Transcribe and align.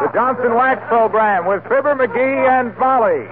The 0.00 0.08
Johnson 0.14 0.54
Wax 0.54 0.80
Program 0.88 1.44
with 1.44 1.62
Fibber 1.64 1.94
McGee 1.94 2.48
and 2.48 2.74
Molly. 2.78 3.28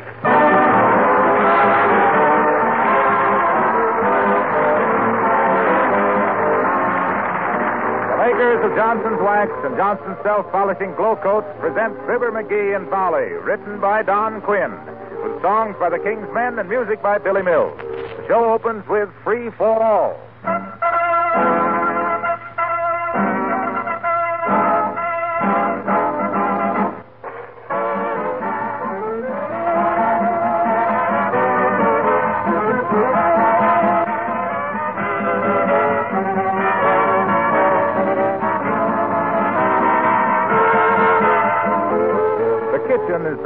The 8.04 8.16
makers 8.20 8.60
of 8.68 8.76
Johnson's 8.76 9.20
Wax 9.22 9.50
and 9.64 9.76
Johnson's 9.78 10.18
Self-Polishing 10.22 10.94
Glow 10.94 11.16
Coat 11.16 11.44
present 11.58 11.96
Fibber 12.04 12.30
McGee 12.32 12.76
and 12.76 12.90
Molly, 12.90 13.32
written 13.40 13.80
by 13.80 14.02
Don 14.02 14.42
Quinn, 14.42 14.76
with 15.24 15.40
songs 15.40 15.74
by 15.80 15.88
the 15.88 15.98
King's 15.98 16.28
Men 16.34 16.58
and 16.58 16.68
music 16.68 17.02
by 17.02 17.16
Billy 17.16 17.42
Mills. 17.42 17.78
The 17.78 18.26
show 18.28 18.52
opens 18.52 18.86
with 18.86 19.08
Free 19.24 19.48
for 19.56 19.82
All. 19.82 20.20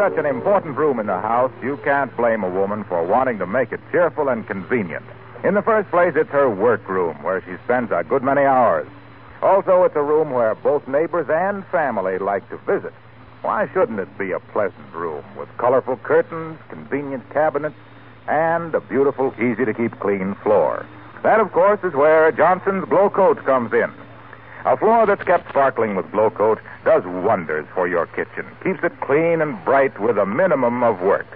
Such 0.02 0.18
an 0.18 0.26
important 0.26 0.76
room 0.76 0.98
in 0.98 1.06
the 1.06 1.20
house, 1.20 1.52
you 1.62 1.76
can't 1.84 2.16
blame 2.16 2.42
a 2.42 2.50
woman 2.50 2.82
for 2.82 3.06
wanting 3.06 3.38
to 3.38 3.46
make 3.46 3.70
it 3.70 3.78
cheerful 3.92 4.28
and 4.28 4.44
convenient. 4.48 5.04
In 5.44 5.54
the 5.54 5.62
first 5.62 5.88
place, 5.90 6.14
it's 6.16 6.30
her 6.30 6.50
workroom, 6.50 7.22
where 7.22 7.40
she 7.42 7.52
spends 7.62 7.92
a 7.92 8.02
good 8.02 8.24
many 8.24 8.42
hours. 8.42 8.88
Also, 9.42 9.84
it's 9.84 9.94
a 9.94 10.02
room 10.02 10.32
where 10.32 10.56
both 10.56 10.88
neighbors 10.88 11.28
and 11.30 11.64
family 11.66 12.18
like 12.18 12.42
to 12.50 12.56
visit. 12.66 12.92
Why 13.42 13.68
shouldn't 13.72 14.00
it 14.00 14.18
be 14.18 14.32
a 14.32 14.40
pleasant 14.40 14.92
room 14.92 15.22
with 15.38 15.48
colorful 15.56 15.98
curtains, 15.98 16.58
convenient 16.68 17.30
cabinets, 17.30 17.76
and 18.26 18.74
a 18.74 18.80
beautiful, 18.80 19.32
easy 19.38 19.64
to 19.64 19.72
keep 19.72 20.00
clean 20.00 20.34
floor? 20.42 20.84
That, 21.22 21.38
of 21.38 21.52
course, 21.52 21.78
is 21.84 21.94
where 21.94 22.32
Johnson's 22.32 22.86
Glow 22.86 23.08
Coat 23.08 23.38
comes 23.44 23.72
in. 23.72 23.92
A 24.64 24.76
floor 24.76 25.06
that's 25.06 25.24
kept 25.24 25.48
sparkling 25.48 25.96
with 25.96 26.10
Glow 26.12 26.30
Coat 26.30 26.60
does 26.84 27.02
wonders 27.04 27.66
for 27.74 27.88
your 27.88 28.06
kitchen. 28.06 28.46
Keeps 28.62 28.84
it 28.84 29.00
clean 29.00 29.40
and 29.40 29.62
bright 29.64 30.00
with 30.00 30.16
a 30.18 30.26
minimum 30.26 30.84
of 30.84 31.00
work. 31.00 31.26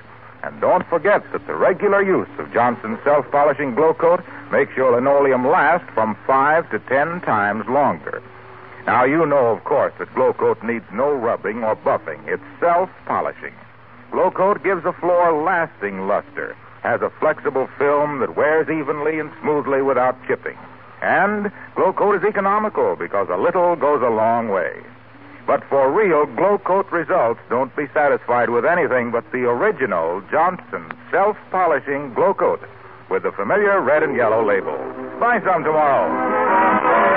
And 0.44 0.60
don't 0.60 0.86
forget 0.86 1.24
that 1.32 1.44
the 1.48 1.56
regular 1.56 2.02
use 2.02 2.28
of 2.38 2.52
Johnson's 2.52 2.98
self-polishing 3.02 3.74
Glow 3.74 3.94
Coat 3.94 4.22
makes 4.52 4.76
your 4.76 4.92
linoleum 4.92 5.44
last 5.44 5.84
from 5.92 6.16
five 6.24 6.70
to 6.70 6.78
ten 6.78 7.20
times 7.22 7.66
longer. 7.68 8.22
Now, 8.86 9.02
you 9.02 9.26
know, 9.26 9.48
of 9.48 9.64
course, 9.64 9.92
that 9.98 10.14
Glow 10.14 10.32
Coat 10.32 10.62
needs 10.62 10.84
no 10.92 11.12
rubbing 11.12 11.64
or 11.64 11.74
buffing. 11.74 12.20
It's 12.28 12.44
self-polishing. 12.60 13.54
Glow 14.12 14.30
Coat 14.30 14.62
gives 14.62 14.84
a 14.84 14.92
floor 14.92 15.42
lasting 15.42 16.06
luster, 16.06 16.56
has 16.84 17.02
a 17.02 17.10
flexible 17.18 17.68
film 17.76 18.20
that 18.20 18.36
wears 18.36 18.68
evenly 18.68 19.18
and 19.18 19.32
smoothly 19.42 19.82
without 19.82 20.16
chipping. 20.28 20.56
And 21.02 21.52
Glow 21.74 21.92
Coat 21.92 22.16
is 22.16 22.24
economical 22.24 22.96
because 22.96 23.28
a 23.30 23.36
little 23.36 23.76
goes 23.76 24.02
a 24.02 24.10
long 24.10 24.48
way. 24.48 24.82
But 25.46 25.62
for 25.68 25.92
real 25.92 26.26
Glow 26.26 26.58
Coat 26.58 26.90
results, 26.90 27.40
don't 27.48 27.74
be 27.76 27.86
satisfied 27.94 28.50
with 28.50 28.64
anything 28.64 29.12
but 29.12 29.30
the 29.30 29.44
original 29.48 30.22
Johnson 30.30 30.90
self-polishing 31.10 32.14
Glow 32.14 32.34
Coat 32.34 32.60
with 33.10 33.22
the 33.22 33.32
familiar 33.32 33.80
red 33.80 34.02
and 34.02 34.16
yellow 34.16 34.44
label. 34.44 34.76
Buy 35.20 35.40
some 35.44 35.62
tomorrow. 35.62 37.15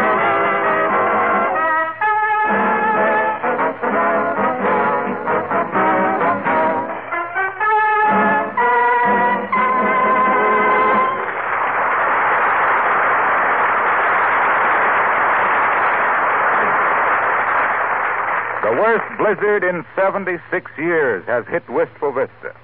Blizzard 19.35 19.63
in 19.63 19.85
76 19.95 20.71
years 20.77 21.23
has 21.27 21.45
hit 21.47 21.67
Wistful 21.69 22.11
Vista. 22.13 22.55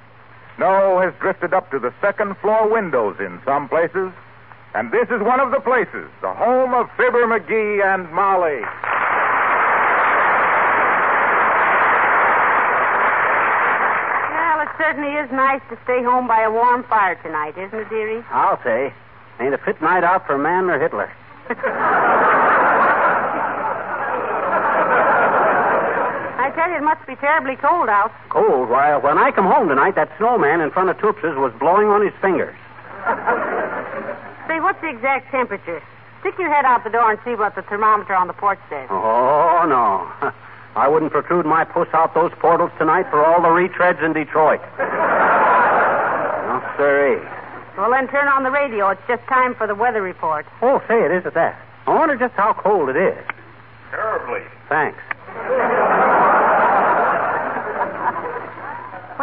Snow 0.56 1.00
has 1.00 1.14
drifted 1.20 1.54
up 1.54 1.70
to 1.70 1.78
the 1.78 1.94
second 2.02 2.36
floor 2.38 2.68
windows 2.68 3.18
in 3.20 3.40
some 3.46 3.70
places, 3.70 4.12
and 4.74 4.92
this 4.92 5.08
is 5.10 5.22
one 5.22 5.40
of 5.40 5.52
the 5.52 5.60
places, 5.60 6.10
the 6.22 6.34
home 6.34 6.74
of 6.74 6.90
Fibber 6.98 7.28
McGee 7.28 7.86
and 7.86 8.12
Molly. 8.12 8.62
Well, 14.34 14.62
it 14.62 14.70
certainly 14.80 15.14
is 15.14 15.32
nice 15.32 15.62
to 15.70 15.78
stay 15.84 16.02
home 16.02 16.28
by 16.28 16.42
a 16.42 16.50
warm 16.52 16.84
fire 16.86 17.16
tonight, 17.22 17.56
isn't 17.58 17.78
it, 17.78 17.90
dearie? 17.90 18.24
I'll 18.32 18.62
say. 18.64 18.92
Ain't 19.40 19.54
a 19.54 19.60
fit 19.60 19.82
night 19.82 20.04
out 20.04 20.26
for 20.26 20.34
a 20.34 20.40
man 20.40 20.70
or 20.70 20.80
Hitler. 20.80 21.12
tell 26.66 26.72
you, 26.74 26.78
it 26.78 26.84
must 26.84 27.06
be 27.06 27.16
terribly 27.16 27.56
cold 27.56 27.90
out. 27.90 28.12
Cold? 28.30 28.70
Why, 28.70 28.98
when 28.98 29.18
I 29.18 29.32
come 29.32 29.46
home 29.46 29.70
tonight, 29.70 29.96
that 29.96 30.10
snowman 30.18 30.62
in 30.62 30.72
front 30.72 30.90
of 30.90 31.00
Toots's 31.00 31.36
was 31.38 31.54
blowing 31.60 31.88
on 31.88 32.02
his 32.04 32.14
fingers. 32.22 32.56
Say, 34.48 34.60
what's 34.60 34.82
the 34.82 34.90
exact 34.90 35.32
temperature? 35.32 35.82
Stick 36.22 36.38
your 36.40 36.52
head 36.52 36.66
out 36.66 36.84
the 36.84 36.90
door 36.90 37.12
and 37.12 37.20
see 37.24 37.36
what 37.36 37.54
the 37.56 37.62
thermometer 37.62 38.16
on 38.16 38.28
the 38.28 38.34
porch 38.34 38.60
says. 38.70 38.88
Oh, 38.90 39.66
no. 39.70 40.32
I 40.76 40.88
wouldn't 40.88 41.12
protrude 41.12 41.46
my 41.46 41.64
puss 41.64 41.88
out 41.94 42.14
those 42.16 42.32
portals 42.40 42.72
tonight 42.78 43.10
for 43.10 43.24
all 43.24 43.42
the 43.42 43.48
retreads 43.48 44.04
in 44.04 44.14
Detroit. 44.14 44.60
no, 44.80 46.64
sirree. 46.78 47.22
Well, 47.78 47.92
then 47.92 48.08
turn 48.08 48.28
on 48.28 48.44
the 48.44 48.52
radio. 48.52 48.90
It's 48.90 49.02
just 49.08 49.24
time 49.28 49.56
for 49.56 49.68
the 49.68 49.76
weather 49.76 50.02
report. 50.02 50.46
Oh, 50.62 50.82
say, 50.88 51.06
it 51.06 51.12
is 51.12 51.26
at 51.26 51.34
that. 51.36 51.62
I 51.86 51.94
wonder 51.94 52.16
just 52.18 52.34
how 52.34 52.54
cold 52.54 52.90
it 52.90 52.98
is. 52.98 53.24
Terribly. 53.92 54.42
Thanks. 54.68 55.00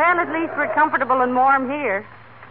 Well, 0.02 0.18
at 0.18 0.32
least 0.32 0.52
we're 0.58 0.66
comfortable 0.74 1.20
and 1.20 1.32
warm 1.36 1.70
here. 1.70 2.04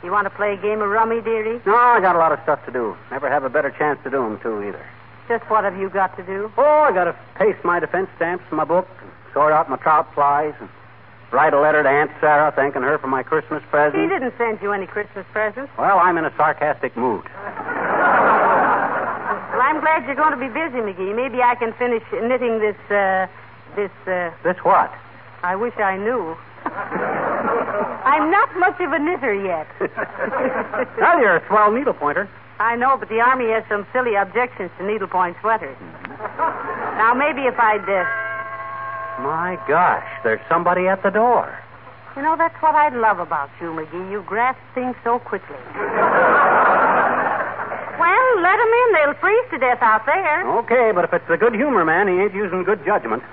You 0.06 0.12
want 0.12 0.24
to 0.24 0.30
play 0.30 0.54
a 0.54 0.56
game 0.56 0.82
of 0.82 0.90
rummy, 0.90 1.20
dearie? 1.20 1.60
No, 1.66 1.76
I 1.76 2.00
got 2.00 2.16
a 2.16 2.18
lot 2.18 2.32
of 2.32 2.40
stuff 2.44 2.66
to 2.66 2.72
do. 2.72 2.96
Never 3.12 3.30
have 3.30 3.44
a 3.44 3.50
better 3.50 3.70
chance 3.72 4.00
to 4.06 4.10
do 4.10 4.24
'em, 4.26 4.40
too, 4.40 4.64
either. 4.64 4.80
Just 5.28 5.44
what 5.50 5.66
have 5.66 5.76
you 5.78 5.90
got 5.90 6.16
to 6.16 6.24
do? 6.24 6.50
Oh, 6.58 6.84
I 6.88 6.94
got 6.94 7.04
to 7.04 7.16
paste 7.36 7.62
my 7.66 7.82
defense 7.82 8.08
stamps 8.16 8.46
in 8.50 8.56
my 8.56 8.64
book, 8.64 8.88
and 9.02 9.12
sort 9.34 9.52
out 9.52 9.70
my 9.70 9.76
trout 9.76 10.08
flies, 10.14 10.54
and 10.62 10.70
write 11.32 11.54
a 11.54 11.60
letter 11.60 11.84
to 11.84 11.90
Aunt 11.90 12.12
Sarah 12.22 12.54
thanking 12.56 12.84
her 12.84 12.98
for 12.98 13.08
my 13.08 13.22
Christmas 13.22 13.62
present. 13.70 14.02
He 14.02 14.08
didn't 14.08 14.34
send 14.38 14.62
you 14.62 14.72
any 14.72 14.88
Christmas 14.88 15.26
presents. 15.34 15.74
Well, 15.78 16.00
I'm 16.00 16.18
in 16.18 16.24
a 16.24 16.32
sarcastic 16.38 16.96
mood. 16.96 17.26
Well, 17.36 17.52
I'm 19.62 19.82
glad 19.82 20.06
you're 20.06 20.16
going 20.16 20.32
to 20.32 20.38
be 20.38 20.48
busy, 20.48 20.80
McGee. 20.80 21.14
Maybe 21.14 21.44
I 21.44 21.56
can 21.56 21.74
finish 21.74 22.04
knitting 22.14 22.60
this, 22.60 22.78
uh, 22.90 23.28
this, 23.76 23.92
uh, 24.08 24.32
This 24.42 24.64
what? 24.64 24.90
I 25.44 25.58
wish 25.58 25.78
I 25.78 25.98
knew. 25.98 26.38
I'm 26.66 28.30
not 28.32 28.56
much 28.58 28.80
of 28.80 28.92
a 28.92 29.00
knitter 29.00 29.34
yet. 29.34 29.68
well, 31.00 31.20
you're 31.20 31.38
a 31.38 31.48
swell 31.48 31.72
needle 31.72 31.94
pointer. 31.94 32.30
I 32.60 32.76
know, 32.76 32.96
but 32.98 33.10
the 33.10 33.20
Army 33.20 33.50
has 33.50 33.64
some 33.68 33.88
silly 33.92 34.16
objections 34.16 34.70
to 34.78 34.86
needlepoint 34.86 35.38
sweaters. 35.42 35.76
Now, 36.98 37.14
maybe 37.18 37.42
if 37.48 37.58
I'd. 37.58 37.88
Uh... 37.90 38.06
My 39.24 39.58
gosh, 39.68 40.06
there's 40.24 40.42
somebody 40.48 40.88
at 40.88 41.02
the 41.04 41.10
door. 41.10 41.58
You 42.16 42.22
know, 42.22 42.36
that's 42.38 42.56
what 42.62 42.76
I 42.76 42.90
love 42.90 43.20
about 43.20 43.50
you, 43.60 43.68
McGee. 43.72 44.12
You 44.12 44.22
grasp 44.28 44.60
things 44.76 44.96
so 45.04 45.20
quickly. 45.20 45.56
well, 47.98 48.42
let 48.42 48.60
'em 48.60 48.74
in. 48.82 48.94
They'll 48.94 49.14
freeze 49.16 49.46
to 49.52 49.58
death 49.58 49.82
out 49.82 50.06
there. 50.06 50.48
Okay, 50.60 50.92
but 50.94 51.06
if 51.06 51.14
it's 51.14 51.28
the 51.28 51.38
good 51.38 51.56
humor 51.56 51.86
man, 51.86 52.08
he 52.08 52.20
ain't 52.20 52.34
using 52.34 52.64
good 52.64 52.84
judgment. 52.86 53.24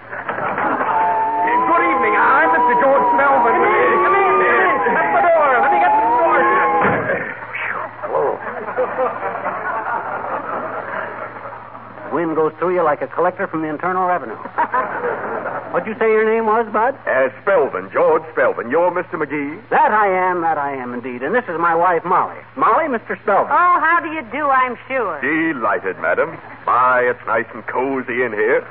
Goes 12.38 12.54
through 12.62 12.72
you 12.72 12.84
like 12.84 13.02
a 13.02 13.08
collector 13.08 13.48
from 13.48 13.62
the 13.62 13.68
Internal 13.68 14.06
Revenue. 14.06 14.38
What'd 15.74 15.90
you 15.90 15.98
say 15.98 16.06
your 16.06 16.22
name 16.22 16.46
was, 16.46 16.70
Bud? 16.72 16.94
Uh, 17.02 17.34
Spelvin, 17.42 17.90
George 17.92 18.22
Spelvin. 18.30 18.70
You're 18.70 18.94
Mr. 18.94 19.18
McGee? 19.18 19.58
That 19.70 19.90
I 19.90 20.06
am, 20.06 20.40
that 20.42 20.56
I 20.56 20.72
am 20.78 20.94
indeed. 20.94 21.26
And 21.26 21.34
this 21.34 21.42
is 21.50 21.58
my 21.58 21.74
wife, 21.74 22.04
Molly. 22.04 22.38
Molly, 22.54 22.86
Mr. 22.86 23.18
Spelvin. 23.26 23.50
Oh, 23.50 23.74
how 23.82 23.98
do 23.98 24.14
you 24.14 24.22
do, 24.30 24.46
I'm 24.46 24.78
sure. 24.86 25.18
Delighted, 25.18 25.98
madam. 25.98 26.38
My, 26.64 27.10
it's 27.10 27.26
nice 27.26 27.50
and 27.52 27.66
cozy 27.66 28.22
in 28.22 28.30
here. 28.30 28.62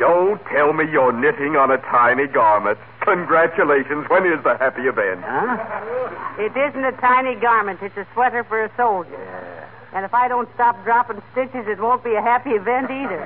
Don't 0.00 0.40
tell 0.46 0.72
me 0.72 0.90
you're 0.90 1.12
knitting 1.12 1.60
on 1.60 1.70
a 1.70 1.78
tiny 1.92 2.26
garment. 2.26 2.78
Congratulations. 3.02 4.08
When 4.08 4.24
is 4.24 4.42
the 4.42 4.56
happy 4.56 4.88
event? 4.88 5.20
Huh? 5.22 6.40
It 6.40 6.56
isn't 6.56 6.84
a 6.84 6.96
tiny 7.04 7.36
garment. 7.36 7.80
It's 7.82 7.96
a 7.98 8.06
sweater 8.14 8.42
for 8.44 8.64
a 8.64 8.72
soldier. 8.76 9.63
And 9.94 10.04
if 10.04 10.12
I 10.12 10.26
don't 10.28 10.48
stop 10.54 10.82
dropping 10.84 11.22
stitches, 11.32 11.66
it 11.68 11.78
won't 11.80 12.02
be 12.02 12.14
a 12.14 12.20
happy 12.22 12.50
event 12.50 12.90
either. 12.90 13.20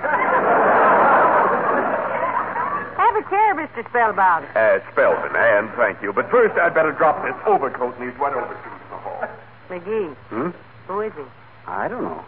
Have 2.96 3.16
a 3.16 3.22
chair, 3.30 3.54
Mr. 3.54 3.88
Spellbound. 3.88 4.44
Uh, 4.54 4.80
Spelvin, 4.92 5.34
and 5.34 5.70
thank 5.76 6.02
you. 6.02 6.12
But 6.12 6.30
first, 6.30 6.58
I'd 6.58 6.74
better 6.74 6.92
drop 6.92 7.22
this 7.24 7.34
overcoat 7.46 7.96
and 7.98 8.10
these 8.10 8.18
wet 8.20 8.34
overshoes 8.34 8.64
in 8.82 8.90
the 8.90 8.96
hall. 8.96 9.24
McGee, 9.70 10.14
Hmm? 10.28 10.50
who 10.88 11.00
is 11.00 11.12
he? 11.16 11.22
I 11.66 11.88
don't 11.88 12.02
know. 12.04 12.24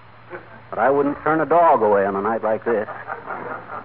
But 0.71 0.79
I 0.79 0.89
wouldn't 0.91 1.19
turn 1.25 1.41
a 1.41 1.47
dog 1.47 1.83
away 1.83 2.07
on 2.07 2.15
a 2.17 2.23
night 2.23 2.43
like 2.45 2.65
this. 2.65 2.89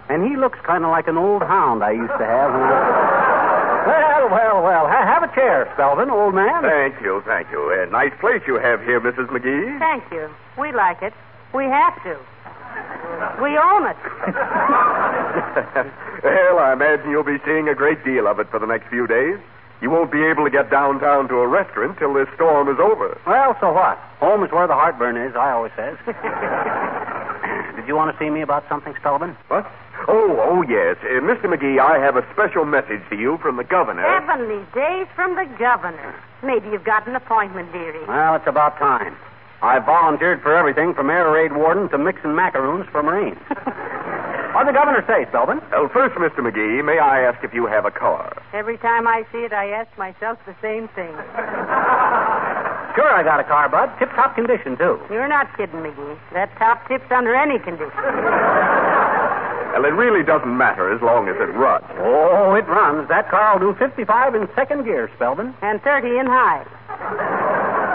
And 0.09 0.23
he 0.29 0.37
looks 0.37 0.59
kind 0.63 0.85
of 0.85 0.91
like 0.91 1.07
an 1.07 1.17
old 1.17 1.41
hound 1.41 1.83
I 1.83 1.91
used 1.91 2.13
to 2.17 2.25
have 2.25 2.51
when 2.53 2.61
I... 2.61 3.44
Well, 3.85 4.29
well, 4.29 4.63
well. 4.63 4.87
Ha- 4.87 5.05
have 5.05 5.23
a 5.23 5.33
chair, 5.35 5.71
Spelvin, 5.77 6.09
old 6.09 6.33
man. 6.33 6.63
Thank 6.63 7.01
you, 7.01 7.21
thank 7.25 7.51
you. 7.51 7.71
A 7.71 7.85
nice 7.87 8.13
place 8.19 8.41
you 8.47 8.55
have 8.55 8.81
here, 8.81 8.99
Mrs. 8.99 9.27
McGee. 9.27 9.79
Thank 9.79 10.03
you. 10.11 10.29
We 10.57 10.71
like 10.71 11.01
it. 11.01 11.13
We 11.53 11.65
have 11.65 12.01
to. 12.03 12.17
We 13.41 13.57
own 13.57 13.87
it. 13.87 13.95
well, 16.23 16.59
I 16.59 16.71
imagine 16.73 17.09
you'll 17.09 17.23
be 17.23 17.37
seeing 17.45 17.69
a 17.69 17.75
great 17.75 18.03
deal 18.03 18.27
of 18.27 18.39
it 18.39 18.49
for 18.49 18.59
the 18.59 18.65
next 18.67 18.89
few 18.89 19.07
days. 19.07 19.37
You 19.81 19.89
won't 19.89 20.11
be 20.11 20.23
able 20.23 20.43
to 20.45 20.49
get 20.49 20.69
downtown 20.71 21.27
to 21.29 21.35
a 21.35 21.47
restaurant 21.47 21.97
till 21.99 22.13
this 22.13 22.27
storm 22.35 22.67
is 22.69 22.79
over. 22.79 23.17
Well, 23.27 23.55
so 23.59 23.71
what? 23.71 23.97
Home 24.19 24.43
is 24.43 24.51
where 24.51 24.67
the 24.67 24.73
heartburn 24.73 25.17
is, 25.17 25.35
I 25.35 25.51
always 25.51 25.71
says. 25.75 25.97
Did 27.75 27.87
you 27.87 27.95
want 27.95 28.11
to 28.11 28.17
see 28.23 28.29
me 28.29 28.41
about 28.41 28.67
something, 28.67 28.93
Spelvin? 28.95 29.35
What? 29.47 29.69
Oh, 30.07 30.37
oh, 30.41 30.61
yes. 30.61 30.97
Uh, 31.01 31.19
Mr. 31.25 31.45
McGee, 31.45 31.79
I 31.79 31.97
have 31.99 32.15
a 32.15 32.25
special 32.33 32.65
message 32.65 33.01
to 33.09 33.15
you 33.17 33.37
from 33.41 33.57
the 33.57 33.63
governor. 33.63 34.03
Heavenly 34.03 34.63
days 34.73 35.07
from 35.15 35.35
the 35.35 35.45
governor. 35.57 36.13
Maybe 36.43 36.69
you've 36.69 36.83
got 36.83 37.07
an 37.07 37.15
appointment, 37.15 37.71
dearie. 37.71 38.05
Well, 38.05 38.35
it's 38.35 38.47
about 38.47 38.77
time. 38.77 39.15
I 39.61 39.79
volunteered 39.79 40.41
for 40.41 40.55
everything 40.55 40.93
from 40.93 41.09
air 41.09 41.31
raid 41.31 41.53
warden 41.55 41.89
to 41.89 41.97
mixing 41.97 42.35
macaroons 42.35 42.85
for 42.91 43.01
Marines. 43.01 43.39
What'd 44.53 44.69
the 44.69 44.77
governor 44.77 45.03
say, 45.07 45.25
Spelvin? 45.31 45.59
Well, 45.71 45.89
first, 45.91 46.15
Mr. 46.15 46.39
McGee, 46.39 46.85
may 46.85 46.99
I 46.99 47.21
ask 47.21 47.43
if 47.43 47.53
you 47.53 47.65
have 47.65 47.85
a 47.85 47.91
car? 47.91 48.31
Every 48.53 48.77
time 48.77 49.07
I 49.07 49.25
see 49.31 49.39
it, 49.39 49.51
I 49.53 49.69
ask 49.71 49.89
myself 49.97 50.37
the 50.45 50.55
same 50.61 50.87
thing. 50.89 51.13
Sure, 52.95 53.11
I 53.11 53.23
got 53.23 53.41
a 53.41 53.43
car, 53.43 53.67
Bud. 53.67 53.91
Tip 53.99 54.07
top 54.15 54.35
condition, 54.35 54.77
too. 54.77 54.97
You're 55.11 55.27
not 55.27 55.51
kidding, 55.57 55.81
McGee. 55.83 56.17
That 56.31 56.55
top 56.57 56.87
tips 56.87 57.03
under 57.11 57.35
any 57.35 57.59
condition. 57.59 57.91
Well, 59.75 59.83
it 59.83 59.91
really 59.91 60.23
doesn't 60.23 60.55
matter 60.57 60.87
as 60.95 61.01
long 61.01 61.27
as 61.27 61.35
it 61.35 61.51
runs. 61.51 61.83
Oh, 61.99 62.55
it 62.55 62.63
runs. 62.65 63.09
That 63.09 63.29
car 63.29 63.59
will 63.59 63.73
do 63.73 63.77
55 63.77 64.33
in 64.33 64.47
second 64.55 64.85
gear, 64.85 65.11
Spelvin. 65.19 65.53
And 65.61 65.81
30 65.83 66.17
in 66.17 66.25
high. 66.25 66.63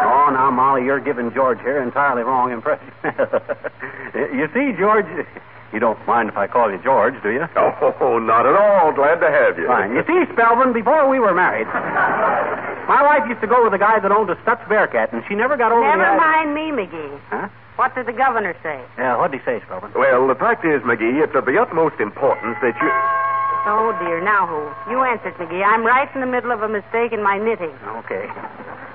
Oh, 0.04 0.28
now, 0.30 0.50
Molly, 0.50 0.84
you're 0.84 1.00
giving 1.00 1.32
George 1.32 1.58
here 1.60 1.80
entirely 1.80 2.22
wrong 2.22 2.52
impression. 2.52 2.92
you 4.14 4.44
see, 4.52 4.76
George, 4.76 5.06
you 5.72 5.80
don't 5.80 5.96
mind 6.06 6.28
if 6.28 6.36
I 6.36 6.46
call 6.48 6.70
you 6.70 6.76
George, 6.84 7.14
do 7.22 7.30
you? 7.30 7.48
Oh, 7.56 8.18
not 8.20 8.44
at 8.44 8.54
all. 8.60 8.92
Glad 8.92 9.20
to 9.24 9.30
have 9.30 9.56
you. 9.58 9.66
Fine. 9.66 9.94
You 9.96 10.04
see, 10.04 10.20
Spelvin, 10.36 10.74
before 10.74 11.08
we 11.08 11.18
were 11.18 11.32
married, 11.32 11.66
my 12.92 13.00
wife 13.02 13.26
used 13.26 13.40
to 13.40 13.46
go 13.46 13.64
with 13.64 13.72
a 13.72 13.78
guy 13.78 13.98
that 14.00 14.12
owned 14.12 14.28
a 14.28 14.36
Stutz 14.44 14.68
Bearcat, 14.68 15.14
and 15.14 15.24
she 15.28 15.34
never 15.34 15.56
got 15.56 15.72
over 15.72 15.80
Never 15.80 15.96
the 16.02 16.08
idea- 16.12 16.20
mind 16.20 16.54
me, 16.54 16.70
McGee. 16.84 17.20
Huh? 17.30 17.48
What 17.80 17.96
did 17.96 18.04
the 18.04 18.12
governor 18.12 18.52
say? 18.60 18.76
Yeah, 19.00 19.16
what'd 19.16 19.32
he 19.32 19.40
say, 19.40 19.56
Spelvin? 19.64 19.96
Well, 19.96 20.28
the 20.28 20.34
fact 20.36 20.68
is, 20.68 20.84
McGee, 20.84 21.24
it's 21.24 21.32
of 21.32 21.48
the 21.48 21.56
utmost 21.56 21.96
importance 21.96 22.60
that 22.60 22.76
you. 22.76 22.92
Oh, 23.64 23.96
dear. 24.04 24.20
Now 24.20 24.44
who? 24.44 24.68
You 24.92 25.00
answered, 25.00 25.32
McGee. 25.40 25.64
I'm 25.64 25.80
right 25.80 26.04
in 26.12 26.20
the 26.20 26.28
middle 26.28 26.52
of 26.52 26.60
a 26.60 26.68
mistake 26.68 27.16
in 27.16 27.24
my 27.24 27.40
knitting. 27.40 27.72
Okay. 28.04 28.28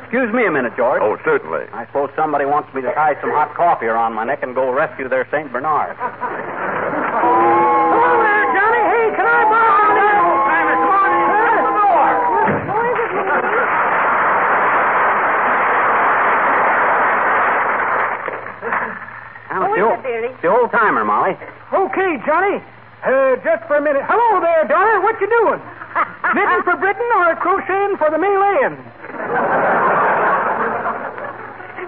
Excuse 0.05 0.29
me 0.37 0.45
a 0.45 0.51
minute, 0.53 0.77
George. 0.77 1.01
Oh, 1.01 1.17
certainly. 1.25 1.65
I 1.73 1.89
suppose 1.89 2.13
somebody 2.15 2.45
wants 2.45 2.69
me 2.77 2.85
to 2.85 2.93
tie 2.93 3.17
some 3.25 3.33
hot 3.33 3.57
coffee 3.57 3.89
around 3.89 4.13
my 4.13 4.21
neck 4.23 4.43
and 4.45 4.53
go 4.53 4.69
rescue 4.69 5.09
their 5.09 5.25
St. 5.33 5.49
Bernard. 5.49 5.97
Oh, 5.97 6.05
Hello 7.89 8.21
there, 8.21 8.45
Johnny. 8.53 8.83
Hey, 8.85 9.05
can 9.17 9.25
I 9.25 9.41
borrow 9.49 9.97
that 9.97 10.13
old 10.21 10.45
timer? 10.45 10.77
Come 10.77 10.93
on 10.93 11.09
in. 11.09 11.25
Open 11.33 11.57
the 11.57 11.73
door. 11.73 12.05
Now, 19.56 19.72
Who 19.72 19.75
the 19.80 19.81
old- 19.88 20.00
it, 20.00 20.04
dearie? 20.04 20.28
it's 20.36 20.42
the 20.42 20.50
old 20.52 20.69
timer, 20.72 21.06
Molly. 21.07 21.31
Okay, 21.72 22.19
Johnny. 22.28 22.60
Uh, 23.07 23.38
just 23.40 23.63
for 23.72 23.78
a 23.78 23.81
minute. 23.81 24.04
Hello 24.04 24.42
there, 24.44 24.66
daughter. 24.68 25.00
What 25.00 25.16
you 25.22 25.30
doing? 25.31 25.62
Knitting 26.36 26.63
for 26.68 26.75
Britain 26.75 27.07
or 27.16 27.36
crocheting 27.40 27.96
for 27.96 28.12
the 28.12 28.18
Malayan? 28.19 28.75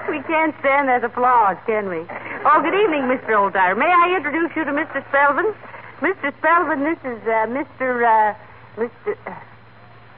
We 0.07 0.23
can't 0.23 0.55
stand 0.63 0.87
that 0.87 1.03
applause, 1.03 1.57
can 1.67 1.89
we? 1.89 2.07
Oh, 2.47 2.61
good 2.63 2.73
evening, 2.73 3.03
Mr. 3.11 3.35
Oldtimer. 3.35 3.77
May 3.77 3.91
I 3.91 4.15
introduce 4.15 4.55
you 4.55 4.63
to 4.63 4.71
Mr. 4.71 5.03
Spelvin? 5.11 5.53
Mr. 5.99 6.31
Spelvin, 6.39 6.87
this 6.87 6.97
is 7.03 7.19
uh, 7.27 7.45
Mr. 7.51 8.07
Uh, 8.07 8.33
Mr. 8.79 9.17
Uh, 9.27 9.33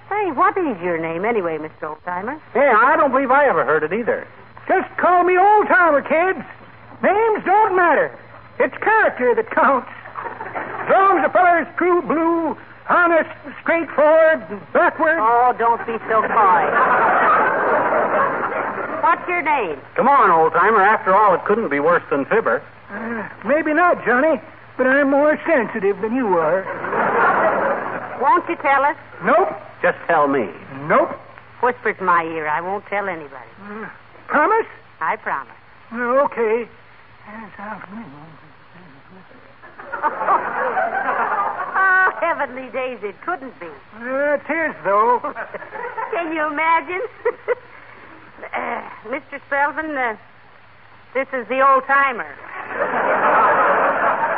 hey, 0.10 0.32
what 0.32 0.56
is 0.56 0.80
your 0.84 1.00
name 1.02 1.26
anyway, 1.26 1.58
Mr. 1.58 1.98
Oldtimer? 1.98 2.40
Hey, 2.54 2.70
I 2.70 2.96
don't 2.98 3.12
believe 3.12 3.32
I 3.32 3.48
ever 3.50 3.66
heard 3.66 3.82
it 3.84 3.92
either. 3.92 4.28
Just 4.68 4.96
call 4.98 5.24
me 5.24 5.36
old 5.38 5.68
timer, 5.68 6.02
kids. 6.04 6.46
Names 7.02 7.44
don't 7.46 7.76
matter. 7.76 8.12
It's 8.60 8.76
character 8.84 9.34
that 9.36 9.50
counts. 9.52 9.88
As 10.20 10.90
long 10.92 11.20
as 11.20 11.24
the 11.26 11.32
feller's 11.32 11.68
true 11.78 12.02
blue, 12.02 12.58
honest, 12.90 13.30
straightforward, 13.62 14.44
and 14.50 14.60
backward. 14.74 15.18
Oh, 15.20 15.56
don't 15.58 15.80
be 15.88 15.96
so 16.10 16.22
coy. 16.22 16.64
What's 19.02 19.26
your 19.30 19.42
name? 19.42 19.80
Come 19.96 20.08
on, 20.10 20.30
old 20.30 20.52
timer. 20.54 20.82
After 20.82 21.16
all, 21.16 21.36
it 21.36 21.46
couldn't 21.46 21.70
be 21.70 21.80
worse 21.80 22.04
than 22.12 22.26
Fibber. 22.26 22.62
Uh, 22.92 23.30
maybe 23.48 23.74
not, 23.74 24.04
Johnny, 24.06 24.42
but 24.78 24.88
I'm 24.88 25.10
more 25.12 25.40
sensitive 25.48 26.02
than 26.02 26.16
you 26.16 26.28
are. 26.38 26.66
Won't 28.22 28.50
you 28.50 28.58
tell 28.58 28.84
us? 28.84 28.98
Nope. 29.24 29.56
Just 29.82 29.98
tell 30.08 30.28
me. 30.28 30.50
Nope. 30.88 31.16
Whisper 31.64 31.94
to 31.94 32.04
my 32.04 32.24
ear. 32.24 32.48
I 32.48 32.60
won't 32.60 32.86
tell 32.88 33.08
anybody. 33.08 33.50
Promise? 34.28 34.68
I 35.00 35.16
promise. 35.16 35.56
Well, 35.92 36.20
okay. 36.26 36.68
Oh, 40.82 42.12
heavenly 42.22 42.70
days, 42.72 43.00
it 43.04 43.16
couldn't 43.22 43.58
be. 43.60 43.68
Uh, 43.68 44.38
it 44.38 44.50
is, 44.50 44.76
though. 44.84 45.20
Can 46.12 46.34
you 46.34 46.46
imagine? 46.48 47.02
uh, 48.54 48.82
Mr. 49.06 49.40
Selvin, 49.50 49.96
uh, 49.98 50.18
this 51.14 51.28
is 51.34 51.48
the 51.48 51.62
old 51.66 51.84
timer. 51.86 52.30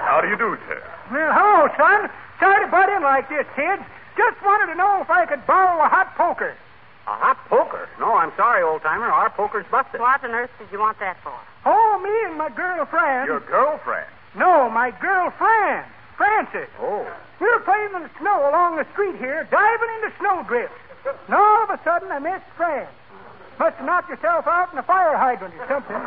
How 0.07 0.19
do 0.21 0.27
you 0.27 0.37
do, 0.37 0.57
sir? 0.67 0.81
Well, 1.11 1.31
hello, 1.33 1.67
son. 1.77 2.09
Sorry 2.39 2.65
to 2.65 2.71
butt 2.71 2.89
in 2.89 3.03
like 3.03 3.29
this, 3.29 3.45
kids. 3.55 3.83
Just 4.17 4.41
wanted 4.43 4.71
to 4.73 4.77
know 4.77 5.01
if 5.01 5.09
I 5.09 5.25
could 5.25 5.45
borrow 5.45 5.83
a 5.83 5.87
hot 5.87 6.15
poker. 6.17 6.55
A 7.07 7.15
hot 7.15 7.37
poker? 7.49 7.87
No, 7.99 8.15
I'm 8.15 8.31
sorry, 8.35 8.63
old 8.63 8.81
timer. 8.81 9.05
Our 9.07 9.29
poker's 9.29 9.65
busted. 9.71 9.99
What 10.01 10.23
on 10.23 10.31
earth 10.31 10.51
did 10.59 10.67
you 10.71 10.79
want 10.79 10.99
that 10.99 11.17
for? 11.23 11.37
Me 12.01 12.25
and 12.25 12.37
my 12.37 12.49
girlfriend. 12.49 13.27
Your 13.27 13.41
girlfriend. 13.41 14.09
No, 14.35 14.69
my 14.69 14.91
girlfriend, 15.01 15.85
Frances. 16.17 16.69
Oh. 16.79 17.05
We 17.39 17.47
were 17.47 17.59
playing 17.61 17.93
in 17.95 18.03
the 18.03 18.11
snow 18.19 18.49
along 18.49 18.77
the 18.77 18.87
street 18.93 19.17
here, 19.17 19.47
diving 19.51 19.89
into 20.01 20.15
snowdrifts. 20.19 20.77
And 21.27 21.35
all 21.35 21.63
of 21.63 21.69
a 21.69 21.79
sudden, 21.83 22.11
I 22.11 22.19
missed 22.19 22.45
Fran. 22.55 22.87
Must 23.59 23.75
have 23.75 23.85
knocked 23.85 24.09
yourself 24.09 24.47
out 24.47 24.71
in 24.71 24.79
a 24.79 24.83
fire 24.83 25.17
hydrant 25.17 25.53
or 25.53 25.67
something. 25.67 25.97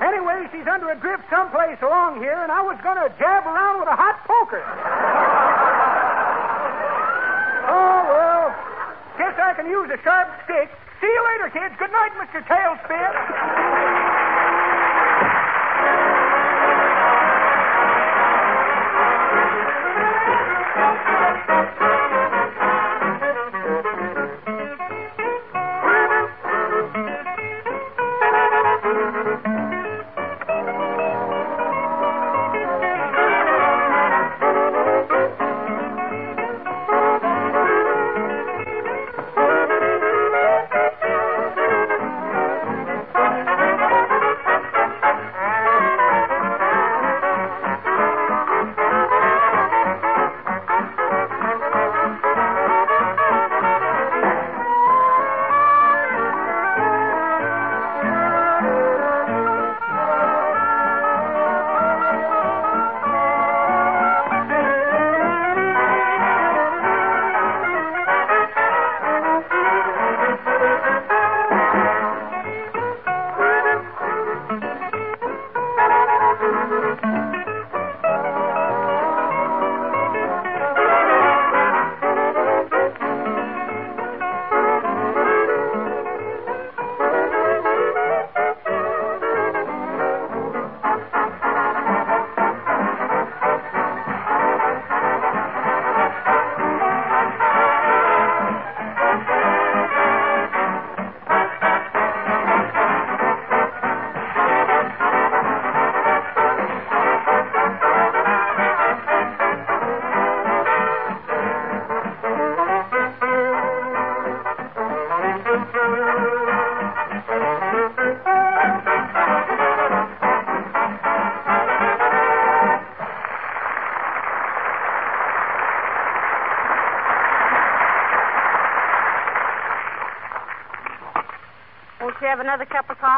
Anyway, 0.00 0.48
she's 0.50 0.66
under 0.66 0.90
a 0.90 0.96
drift 0.96 1.24
someplace 1.28 1.76
along 1.82 2.18
here, 2.18 2.40
and 2.40 2.50
I 2.50 2.62
was 2.62 2.80
going 2.82 2.96
to 2.96 3.12
jab 3.20 3.44
around 3.44 3.80
with 3.80 3.88
a 3.88 3.96
hot 3.96 4.24
poker. 4.24 4.64
oh, 7.68 8.00
well, 8.08 8.48
guess 9.18 9.36
I 9.36 9.52
can 9.54 9.68
use 9.68 9.90
a 9.92 10.00
sharp 10.02 10.28
stick. 10.44 10.72
See 11.00 11.06
you 11.08 11.24
later, 11.32 11.48
kids. 11.50 11.74
Good 11.78 11.92
night, 11.92 12.12
Mr. 12.20 12.44
Tailspin. 12.44 13.69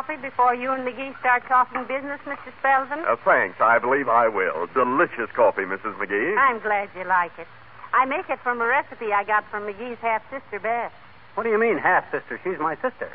Coffee 0.02 0.20
before 0.20 0.54
you 0.54 0.72
and 0.72 0.82
McGee 0.86 1.18
start 1.20 1.44
talking 1.46 1.82
business, 1.86 2.18
Mr. 2.26 2.50
Spelvin? 2.60 3.06
Uh, 3.06 3.16
thanks. 3.24 3.60
I 3.60 3.78
believe 3.78 4.08
I 4.08 4.26
will. 4.26 4.66
Delicious 4.74 5.30
coffee, 5.34 5.62
Mrs. 5.62 5.94
McGee. 5.96 6.36
I'm 6.36 6.58
glad 6.60 6.88
you 6.96 7.04
like 7.04 7.30
it. 7.38 7.46
I 7.92 8.04
make 8.04 8.28
it 8.28 8.40
from 8.42 8.60
a 8.60 8.66
recipe 8.66 9.12
I 9.12 9.22
got 9.22 9.44
from 9.50 9.62
McGee's 9.62 9.98
half 10.00 10.22
sister, 10.30 10.58
Beth. 10.58 10.92
What 11.34 11.44
do 11.44 11.50
you 11.50 11.58
mean, 11.60 11.78
half 11.78 12.04
sister? 12.10 12.40
She's 12.42 12.58
my 12.58 12.74
sister. 12.76 13.12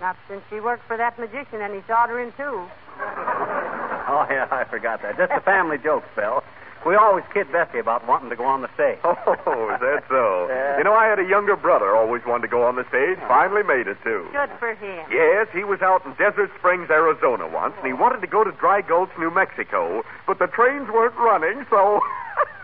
Not 0.00 0.16
since 0.28 0.40
she 0.48 0.60
worked 0.60 0.86
for 0.86 0.96
that 0.96 1.18
magician 1.18 1.60
and 1.60 1.74
he 1.74 1.82
sawed 1.86 2.08
her 2.08 2.20
in 2.20 2.32
two. 2.32 2.64
Oh, 4.10 4.26
yeah, 4.28 4.48
I 4.50 4.64
forgot 4.64 5.02
that. 5.02 5.16
Just 5.16 5.30
a 5.30 5.40
family 5.40 5.78
joke, 5.78 6.02
Spell. 6.14 6.42
We 6.86 6.96
always 6.96 7.24
kid 7.34 7.52
Bessie 7.52 7.78
about 7.78 8.08
wanting 8.08 8.30
to 8.30 8.36
go 8.36 8.44
on 8.44 8.62
the 8.62 8.70
stage. 8.74 8.98
Oh, 9.50 9.72
is 9.74 9.80
that 9.80 10.04
so? 10.08 10.46
Yeah. 10.48 10.78
You 10.78 10.84
know, 10.84 10.94
I 10.94 11.06
had 11.06 11.18
a 11.18 11.26
younger 11.26 11.56
brother 11.56 11.96
always 11.96 12.22
wanted 12.26 12.42
to 12.42 12.52
go 12.52 12.62
on 12.62 12.76
the 12.76 12.86
stage. 12.88 13.18
Finally 13.26 13.62
made 13.64 13.86
it, 13.86 13.96
too. 14.04 14.28
Good 14.32 14.50
for 14.58 14.74
him. 14.74 15.04
Yes, 15.10 15.48
he 15.52 15.64
was 15.64 15.80
out 15.82 16.04
in 16.06 16.12
Desert 16.14 16.50
Springs, 16.58 16.88
Arizona 16.90 17.48
once, 17.48 17.74
and 17.78 17.86
he 17.86 17.92
oh. 17.92 18.00
wanted 18.00 18.20
to 18.20 18.26
go 18.26 18.44
to 18.44 18.52
Dry 18.52 18.80
Gulch, 18.80 19.10
New 19.18 19.30
Mexico, 19.30 20.02
but 20.26 20.38
the 20.38 20.46
trains 20.46 20.88
weren't 20.88 21.16
running, 21.16 21.66
so 21.68 22.00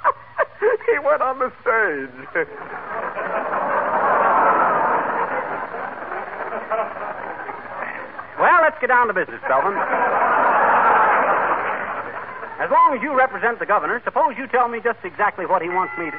he 0.86 0.98
went 1.00 1.22
on 1.22 1.38
the 1.38 1.50
stage. 1.60 2.12
Well, 8.38 8.60
let's 8.62 8.76
get 8.80 8.88
down 8.88 9.08
to 9.08 9.14
business, 9.14 9.40
Belvin. 9.48 9.76
As 12.58 12.70
long 12.70 12.96
as 12.96 13.02
you 13.02 13.12
represent 13.16 13.58
the 13.58 13.66
governor, 13.66 14.00
suppose 14.04 14.34
you 14.38 14.46
tell 14.46 14.68
me 14.68 14.80
just 14.80 14.98
exactly 15.04 15.44
what 15.44 15.60
he 15.60 15.68
wants 15.68 15.92
me 15.98 16.10
to. 16.10 16.18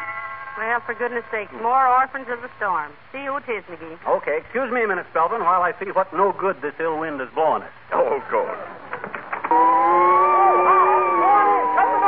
Well, 0.58 0.80
for 0.86 0.94
goodness 0.94 1.24
sakes, 1.30 1.52
more 1.62 1.88
orphans 1.88 2.28
of 2.30 2.42
the 2.42 2.50
storm. 2.58 2.92
See 3.12 3.26
who 3.26 3.38
it 3.38 3.46
is, 3.50 3.64
McGee. 3.66 3.98
Okay, 4.22 4.38
excuse 4.42 4.72
me 4.72 4.84
a 4.84 4.88
minute, 4.88 5.06
Spelvin, 5.14 5.46
while 5.46 5.62
I 5.62 5.74
see 5.78 5.92
what 5.92 6.12
no 6.14 6.32
good 6.34 6.62
this 6.62 6.74
ill 6.80 6.98
wind 7.00 7.22
is 7.22 7.30
blowing 7.34 7.62
us. 7.62 7.72
oh, 7.94 8.18
of 8.18 8.24
course. 8.30 8.58
Shut 11.74 11.90
the. 11.94 12.08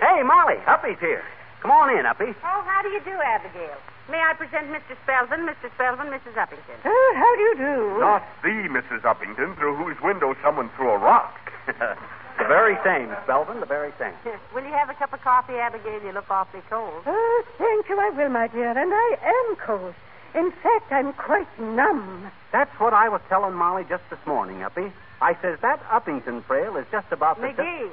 Hey, 0.00 0.22
Molly, 0.22 0.60
Uppy's 0.66 1.00
here. 1.00 1.24
Come 1.60 1.70
on 1.70 1.96
in, 1.96 2.04
Uppy. 2.04 2.34
Oh, 2.44 2.62
how 2.66 2.82
do 2.82 2.88
you 2.88 3.00
do, 3.00 3.12
Abigail? 3.12 3.76
May 4.10 4.20
I 4.20 4.34
present 4.34 4.68
Mr. 4.68 4.96
Spelvin, 5.06 5.46
Mr. 5.48 5.70
Spelvin, 5.76 6.10
Mrs. 6.10 6.34
Uppington? 6.34 6.76
Oh, 6.84 7.12
how 7.16 7.36
do 7.36 7.42
you 7.42 7.54
do? 7.56 8.00
Not 8.00 8.24
the 8.42 8.68
Mrs. 8.68 9.02
Uppington 9.02 9.56
through 9.56 9.76
whose 9.76 9.96
window 10.02 10.34
someone 10.42 10.70
threw 10.76 10.90
a 10.90 10.98
rock. 10.98 11.38
the 12.38 12.44
very 12.44 12.76
same, 12.84 13.08
Spelvin, 13.26 13.60
the 13.60 13.66
very 13.66 13.92
same. 13.98 14.12
Will 14.54 14.62
you 14.62 14.72
have 14.72 14.90
a 14.90 14.94
cup 14.94 15.12
of 15.12 15.20
coffee, 15.20 15.54
Abigail? 15.54 16.02
You 16.02 16.12
look 16.12 16.30
awfully 16.30 16.62
cold. 16.68 17.02
Oh, 17.06 17.44
thank 17.58 17.88
you, 17.88 17.98
I 17.98 18.10
will, 18.10 18.28
my 18.28 18.48
dear. 18.48 18.70
And 18.70 18.92
I 18.92 19.16
am 19.22 19.56
cold. 19.56 19.94
In 20.34 20.50
fact, 20.62 20.90
I'm 20.90 21.12
quite 21.12 21.46
numb. 21.60 22.30
That's 22.52 22.72
what 22.80 22.92
I 22.94 23.08
was 23.08 23.20
telling 23.28 23.54
Molly 23.54 23.84
just 23.88 24.02
this 24.10 24.18
morning, 24.26 24.62
Uppy. 24.62 24.90
I 25.20 25.36
says 25.40 25.58
that 25.60 25.80
Uppington 25.88 26.44
trail 26.46 26.76
is 26.76 26.86
just 26.90 27.06
about 27.12 27.40
the... 27.40 27.48
McGee. 27.48 27.90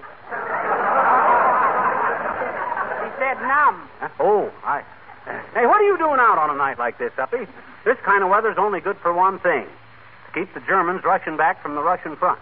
he 3.03 3.10
said 3.19 3.38
numb. 3.41 3.89
Huh? 4.00 4.10
Oh, 4.19 4.51
I. 4.63 4.84
Hey, 5.53 5.65
what 5.67 5.81
are 5.81 5.86
you 5.86 5.98
doing 5.98 6.19
out 6.19 6.38
on 6.38 6.50
a 6.50 6.58
night 6.58 6.79
like 6.79 6.98
this, 6.98 7.12
Uppy? 7.19 7.46
This 7.86 7.98
kind 8.03 8.24
of 8.24 8.29
weather's 8.29 8.58
only 8.58 8.79
good 8.79 8.98
for 8.98 9.13
one 9.13 9.39
thing 9.39 9.67
to 10.25 10.31
keep 10.39 10.53
the 10.53 10.62
Germans 10.62 11.03
rushing 11.03 11.38
back 11.38 11.62
from 11.62 11.75
the 11.75 11.84
Russian 11.84 12.15
front. 12.15 12.39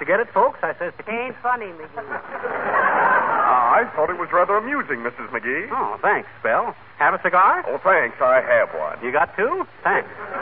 Did 0.00 0.08
you 0.08 0.16
get 0.16 0.20
it, 0.24 0.32
folks? 0.32 0.58
I 0.62 0.72
says 0.80 0.96
to 0.96 1.02
keep. 1.04 1.12
Ain't 1.12 1.36
funny, 1.42 1.66
McGee. 1.76 1.92
I 2.00 3.84
thought 3.92 4.08
it 4.08 4.16
was 4.16 4.32
rather 4.32 4.56
amusing, 4.56 5.04
Mrs. 5.04 5.28
McGee. 5.28 5.68
Oh, 5.70 6.00
thanks, 6.00 6.26
Spell. 6.40 6.74
Have 6.96 7.12
a 7.12 7.20
cigar? 7.20 7.62
Oh, 7.68 7.76
thanks. 7.84 8.16
I 8.16 8.40
have 8.40 8.72
one. 8.72 8.96
You 9.04 9.12
got 9.12 9.36
two? 9.36 9.68
Thanks. 9.84 10.08
Uh, 10.08 10.32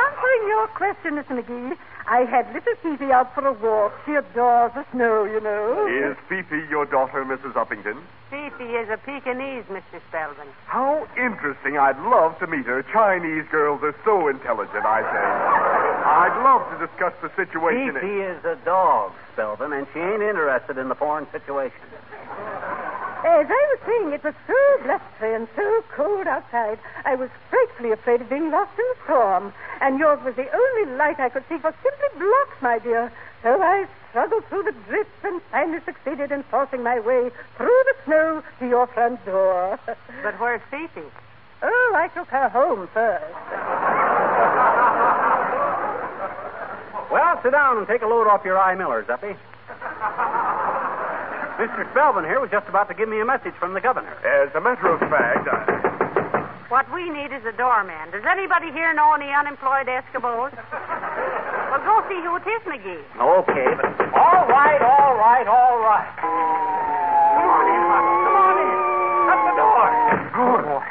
answering 0.00 0.48
your 0.48 0.64
question, 0.68 1.16
Miss 1.16 1.26
McGee, 1.28 1.76
I 2.08 2.24
had 2.24 2.48
little 2.56 2.72
Fifi 2.80 3.12
out 3.12 3.34
for 3.34 3.44
a 3.46 3.52
walk. 3.52 3.92
She 4.06 4.14
adores 4.16 4.72
the 4.72 4.86
snow, 4.92 5.24
you 5.24 5.44
know. 5.44 5.84
Is 5.92 6.16
Fifi 6.26 6.64
your 6.70 6.86
daughter, 6.86 7.22
Mrs. 7.22 7.52
Uppington? 7.52 8.00
Fifi 8.30 8.64
is 8.80 8.88
a 8.88 8.96
Pekingese, 8.96 9.68
Mr. 9.68 10.00
Spelvin. 10.08 10.48
How 10.64 11.06
interesting. 11.20 11.76
I'd 11.76 12.00
love 12.08 12.38
to 12.38 12.46
meet 12.46 12.64
her. 12.64 12.82
Chinese 12.82 13.44
girls 13.52 13.82
are 13.82 13.94
so 14.06 14.28
intelligent, 14.28 14.86
I 14.88 15.02
say. 15.04 15.87
I'd 16.08 16.40
love 16.42 16.64
to 16.72 16.86
discuss 16.86 17.12
the 17.20 17.28
situation. 17.36 17.92
Fifi 17.94 18.20
is 18.24 18.44
a 18.44 18.56
dog, 18.64 19.12
Spelvin, 19.36 19.76
and 19.76 19.86
she 19.92 20.00
ain't 20.00 20.22
interested 20.22 20.78
in 20.78 20.88
the 20.88 20.94
foreign 20.94 21.30
situation. 21.30 21.84
As 23.28 23.46
I 23.50 23.62
was 23.76 23.80
saying, 23.84 24.12
it 24.12 24.24
was 24.24 24.34
so 24.46 24.56
blustery 24.84 25.34
and 25.34 25.46
so 25.54 25.84
cold 25.94 26.26
outside, 26.26 26.78
I 27.04 27.14
was 27.14 27.28
frightfully 27.50 27.92
afraid 27.92 28.22
of 28.22 28.30
being 28.30 28.50
lost 28.50 28.72
in 28.78 28.84
the 28.88 29.04
storm. 29.04 29.52
And 29.82 29.98
yours 29.98 30.18
was 30.24 30.34
the 30.34 30.48
only 30.50 30.96
light 30.96 31.20
I 31.20 31.28
could 31.28 31.44
see 31.48 31.58
for 31.58 31.74
simply 31.82 32.08
blocks, 32.18 32.62
my 32.62 32.78
dear. 32.78 33.12
So 33.42 33.60
I 33.60 33.86
struggled 34.08 34.46
through 34.48 34.62
the 34.64 34.74
drifts 34.88 35.20
and 35.24 35.42
finally 35.50 35.80
succeeded 35.84 36.32
in 36.32 36.42
forcing 36.44 36.82
my 36.82 37.00
way 37.00 37.30
through 37.56 37.82
the 37.84 37.94
snow 38.06 38.42
to 38.60 38.66
your 38.66 38.86
front 38.86 39.24
door. 39.26 39.78
But 40.22 40.40
where's 40.40 40.62
Fifi? 40.70 41.06
oh, 41.62 41.92
I 41.94 42.08
took 42.08 42.28
her 42.28 42.48
home 42.48 42.88
first. 42.94 43.24
Well, 47.10 47.40
sit 47.42 47.52
down 47.52 47.78
and 47.78 47.86
take 47.86 48.02
a 48.02 48.06
load 48.06 48.26
off 48.26 48.44
your 48.44 48.58
eye 48.58 48.74
millers, 48.74 49.08
Uppy. 49.08 49.34
Mr. 51.58 51.82
Spelvin 51.90 52.24
here 52.24 52.38
was 52.38 52.50
just 52.50 52.68
about 52.68 52.88
to 52.88 52.94
give 52.94 53.08
me 53.08 53.18
a 53.20 53.24
message 53.24 53.54
from 53.58 53.74
the 53.74 53.80
governor. 53.80 54.14
As 54.22 54.54
a 54.54 54.60
matter 54.60 54.94
of 54.94 55.00
fact, 55.10 55.48
I... 55.50 55.88
What 56.68 56.86
we 56.92 57.08
need 57.08 57.32
is 57.32 57.42
a 57.48 57.52
doorman. 57.56 58.12
Does 58.12 58.22
anybody 58.28 58.70
here 58.70 58.92
know 58.92 59.14
any 59.14 59.32
unemployed 59.32 59.88
Eskimos? 59.88 60.52
well, 60.52 61.80
go 61.82 62.04
see 62.06 62.20
who 62.20 62.36
it 62.36 62.44
is, 62.46 62.62
McGee. 62.68 63.02
Okay, 63.16 63.74
but 63.74 63.88
all 64.14 64.46
right, 64.46 64.78
all 64.84 65.16
right, 65.16 65.48
all 65.48 65.80
right. 65.80 66.12
Come 66.20 67.48
on 67.48 67.66
in, 67.72 67.82
Harlow. 67.88 68.20
Come 68.22 68.36
on 68.36 68.56
in. 68.60 68.70
Shut 69.26 69.40
the 69.48 69.54
door. 69.56 69.88
Oh, 70.38 70.56
boy. 70.62 70.86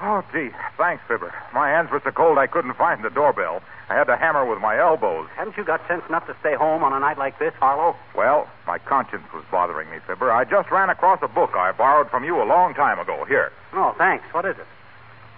Oh, 0.00 0.17
gee. 0.32 0.50
Thanks, 0.76 1.02
Fibber. 1.08 1.32
My 1.52 1.68
hands 1.68 1.90
were 1.90 2.00
so 2.04 2.10
cold 2.10 2.38
I 2.38 2.46
couldn't 2.46 2.74
find 2.74 3.02
the 3.04 3.10
doorbell. 3.10 3.62
I 3.88 3.94
had 3.94 4.04
to 4.04 4.16
hammer 4.16 4.44
with 4.44 4.60
my 4.60 4.78
elbows. 4.78 5.28
Haven't 5.36 5.56
you 5.56 5.64
got 5.64 5.86
sense 5.88 6.02
enough 6.08 6.26
to 6.26 6.36
stay 6.40 6.54
home 6.54 6.82
on 6.84 6.92
a 6.92 7.00
night 7.00 7.16
like 7.18 7.38
this, 7.38 7.54
Harlow? 7.54 7.96
Well, 8.14 8.46
my 8.66 8.78
conscience 8.78 9.24
was 9.32 9.44
bothering 9.50 9.88
me, 9.90 9.98
Fibber. 10.06 10.30
I 10.30 10.44
just 10.44 10.70
ran 10.70 10.90
across 10.90 11.20
a 11.22 11.28
book 11.28 11.52
I 11.54 11.72
borrowed 11.72 12.10
from 12.10 12.24
you 12.24 12.42
a 12.42 12.44
long 12.44 12.74
time 12.74 12.98
ago. 12.98 13.24
Here. 13.26 13.50
Oh, 13.72 13.94
thanks. 13.96 14.24
What 14.32 14.44
is 14.44 14.56
it? 14.58 14.66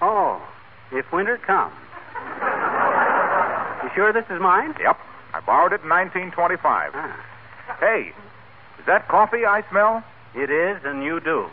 Oh, 0.03 0.43
If 0.91 1.13
Winter 1.13 1.37
Comes. 1.39 1.73
You 3.85 3.91
sure 3.95 4.13
this 4.13 4.25
is 4.31 4.41
mine? 4.41 4.75
Yep. 4.81 4.99
I 5.35 5.41
borrowed 5.41 5.73
it 5.73 5.83
in 5.83 5.89
1925. 5.89 6.91
Ah, 6.95 7.27
Hey, 7.79 8.13
is 8.79 8.87
that 8.87 9.07
coffee 9.09 9.45
I 9.47 9.63
smell? 9.71 10.03
it 10.35 10.51
is, 10.51 10.79
and 10.85 11.03
you 11.05 11.21
do. 11.21 11.47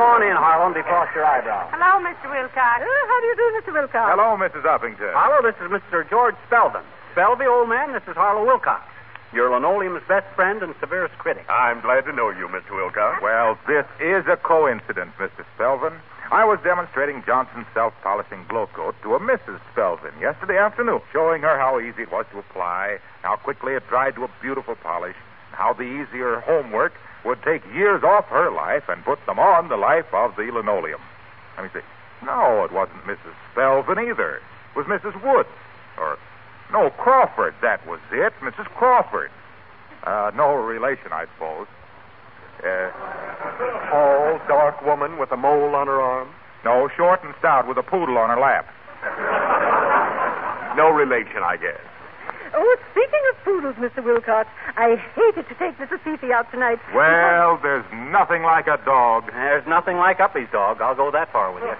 Come 0.00 0.16
on 0.16 0.24
in, 0.24 0.32
Harlow, 0.32 0.72
and 0.72 0.74
defrost 0.74 1.12
your 1.12 1.28
eyebrows. 1.28 1.68
Hello, 1.76 2.00
Mr. 2.00 2.24
Wilcox. 2.32 2.80
Uh, 2.80 2.88
how 2.88 3.20
do 3.20 3.26
you 3.28 3.36
do, 3.36 3.46
Mr. 3.60 3.68
Wilcox? 3.76 4.08
Hello, 4.08 4.32
Mrs. 4.32 4.64
Uppington. 4.64 5.12
Hello, 5.12 5.44
this 5.44 5.52
is 5.60 5.68
Mr. 5.68 6.08
George 6.08 6.32
Spelvin. 6.48 6.80
Spelvey, 7.12 7.44
old 7.44 7.68
man, 7.68 7.92
this 7.92 8.00
is 8.08 8.16
Harlow 8.16 8.46
Wilcox. 8.48 8.80
Your 9.36 9.52
linoleum's 9.52 10.00
best 10.08 10.24
friend 10.32 10.62
and 10.62 10.72
severest 10.80 11.12
critic. 11.20 11.44
I'm 11.50 11.82
glad 11.82 12.08
to 12.08 12.16
know 12.16 12.30
you, 12.30 12.48
Mr. 12.48 12.80
Wilcox. 12.80 13.20
Well, 13.20 13.58
this 13.68 13.84
is 14.00 14.24
a 14.24 14.40
coincidence, 14.40 15.12
Mr. 15.20 15.44
Spelvin. 15.52 15.92
I 16.32 16.48
was 16.48 16.58
demonstrating 16.64 17.22
Johnson's 17.26 17.68
self-polishing 17.74 18.46
glow 18.48 18.68
coat 18.72 18.96
to 19.02 19.16
a 19.16 19.20
Mrs. 19.20 19.60
Spelvin 19.76 20.16
yesterday 20.18 20.56
afternoon, 20.56 21.02
showing 21.12 21.42
her 21.42 21.60
how 21.60 21.78
easy 21.78 22.08
it 22.08 22.10
was 22.10 22.24
to 22.32 22.38
apply, 22.38 23.00
how 23.20 23.36
quickly 23.36 23.74
it 23.74 23.86
dried 23.92 24.14
to 24.14 24.24
a 24.24 24.30
beautiful 24.40 24.76
polish, 24.76 25.16
and 25.52 25.56
how 25.60 25.74
the 25.74 25.84
easier 25.84 26.40
homework 26.40 26.94
would 27.24 27.42
take 27.42 27.62
years 27.74 28.02
off 28.02 28.26
her 28.26 28.50
life 28.50 28.84
and 28.88 29.04
put 29.04 29.18
them 29.26 29.38
on 29.38 29.68
the 29.68 29.76
life 29.76 30.06
of 30.12 30.36
the 30.36 30.50
linoleum. 30.52 31.00
Let 31.56 31.64
me 31.64 31.70
see. 31.72 31.86
No, 32.24 32.64
it 32.64 32.72
wasn't 32.72 33.02
Mrs. 33.04 33.34
Spelvin 33.54 33.98
either. 34.10 34.36
It 34.36 34.76
was 34.76 34.86
Mrs. 34.86 35.14
Woods. 35.24 35.48
Or, 35.98 36.18
no, 36.72 36.90
Crawford. 36.90 37.54
That 37.62 37.86
was 37.86 38.00
it. 38.12 38.32
Mrs. 38.40 38.66
Crawford. 38.76 39.30
Uh, 40.04 40.30
no 40.34 40.54
relation, 40.54 41.12
I 41.12 41.26
suppose. 41.34 41.66
Uh, 42.60 42.90
Tall, 43.90 44.38
dark 44.48 44.84
woman 44.84 45.18
with 45.18 45.32
a 45.32 45.36
mole 45.36 45.74
on 45.74 45.86
her 45.86 46.00
arm. 46.00 46.28
no, 46.64 46.88
short 46.96 47.22
and 47.24 47.34
stout 47.38 47.66
with 47.66 47.76
a 47.78 47.82
poodle 47.82 48.18
on 48.18 48.28
her 48.30 48.38
lap. 48.40 48.68
No 50.76 50.90
relation, 50.90 51.42
I 51.42 51.56
guess. 51.56 51.80
Oh, 52.54 52.76
speaking 52.90 53.24
of 53.30 53.44
poodles, 53.44 53.76
Mr. 53.76 54.04
Wilcox, 54.04 54.48
I 54.76 54.96
hated 55.14 55.48
to 55.48 55.54
take 55.54 55.78
Mrs. 55.78 56.00
Fifi 56.02 56.32
out 56.32 56.50
tonight. 56.50 56.78
Well, 56.94 57.58
there's 57.62 57.86
nothing 58.10 58.42
like 58.42 58.66
a 58.66 58.78
dog. 58.84 59.30
There's 59.32 59.66
nothing 59.66 59.96
like 59.96 60.20
Uppy's 60.20 60.48
dog. 60.50 60.80
I'll 60.80 60.96
go 60.96 61.10
that 61.10 61.32
far 61.32 61.52
with 61.52 61.62
you. 61.62 61.74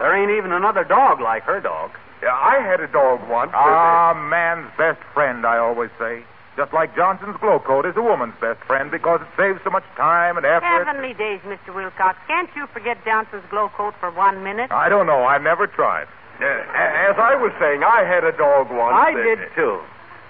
There 0.00 0.14
ain't 0.14 0.30
even 0.36 0.52
another 0.52 0.84
dog 0.84 1.20
like 1.20 1.42
her 1.44 1.60
dog. 1.60 1.90
Yeah, 2.22 2.32
I 2.32 2.60
had 2.60 2.80
a 2.80 2.88
dog 2.88 3.28
once. 3.28 3.52
Ah, 3.54 4.12
man's 4.16 4.70
best 4.76 5.00
friend, 5.14 5.46
I 5.46 5.58
always 5.58 5.90
say. 5.98 6.24
Just 6.56 6.72
like 6.72 6.96
Johnson's 6.96 7.36
glow 7.36 7.58
coat 7.60 7.84
is 7.84 7.96
a 7.96 8.02
woman's 8.02 8.32
best 8.40 8.60
friend 8.64 8.90
because 8.90 9.20
it 9.20 9.28
saves 9.36 9.60
so 9.62 9.68
much 9.68 9.84
time 9.96 10.38
and 10.38 10.46
effort. 10.46 10.64
Heavenly 10.64 11.12
days, 11.12 11.40
Mr. 11.44 11.74
Wilcox. 11.74 12.16
Can't 12.26 12.48
you 12.56 12.66
forget 12.72 12.96
Johnson's 13.04 13.44
glow 13.50 13.68
coat 13.76 13.92
for 14.00 14.10
one 14.10 14.42
minute? 14.42 14.72
I 14.72 14.88
don't 14.88 15.06
know. 15.06 15.24
I've 15.24 15.42
never 15.42 15.66
tried. 15.66 16.08
Uh, 16.40 16.44
as 16.44 17.16
I 17.18 17.34
was 17.36 17.52
saying, 17.58 17.82
I 17.82 18.04
had 18.04 18.24
a 18.24 18.32
dog 18.32 18.70
once. 18.70 18.94
I 18.96 19.14
that- 19.14 19.22
did, 19.22 19.38
too. 19.54 19.80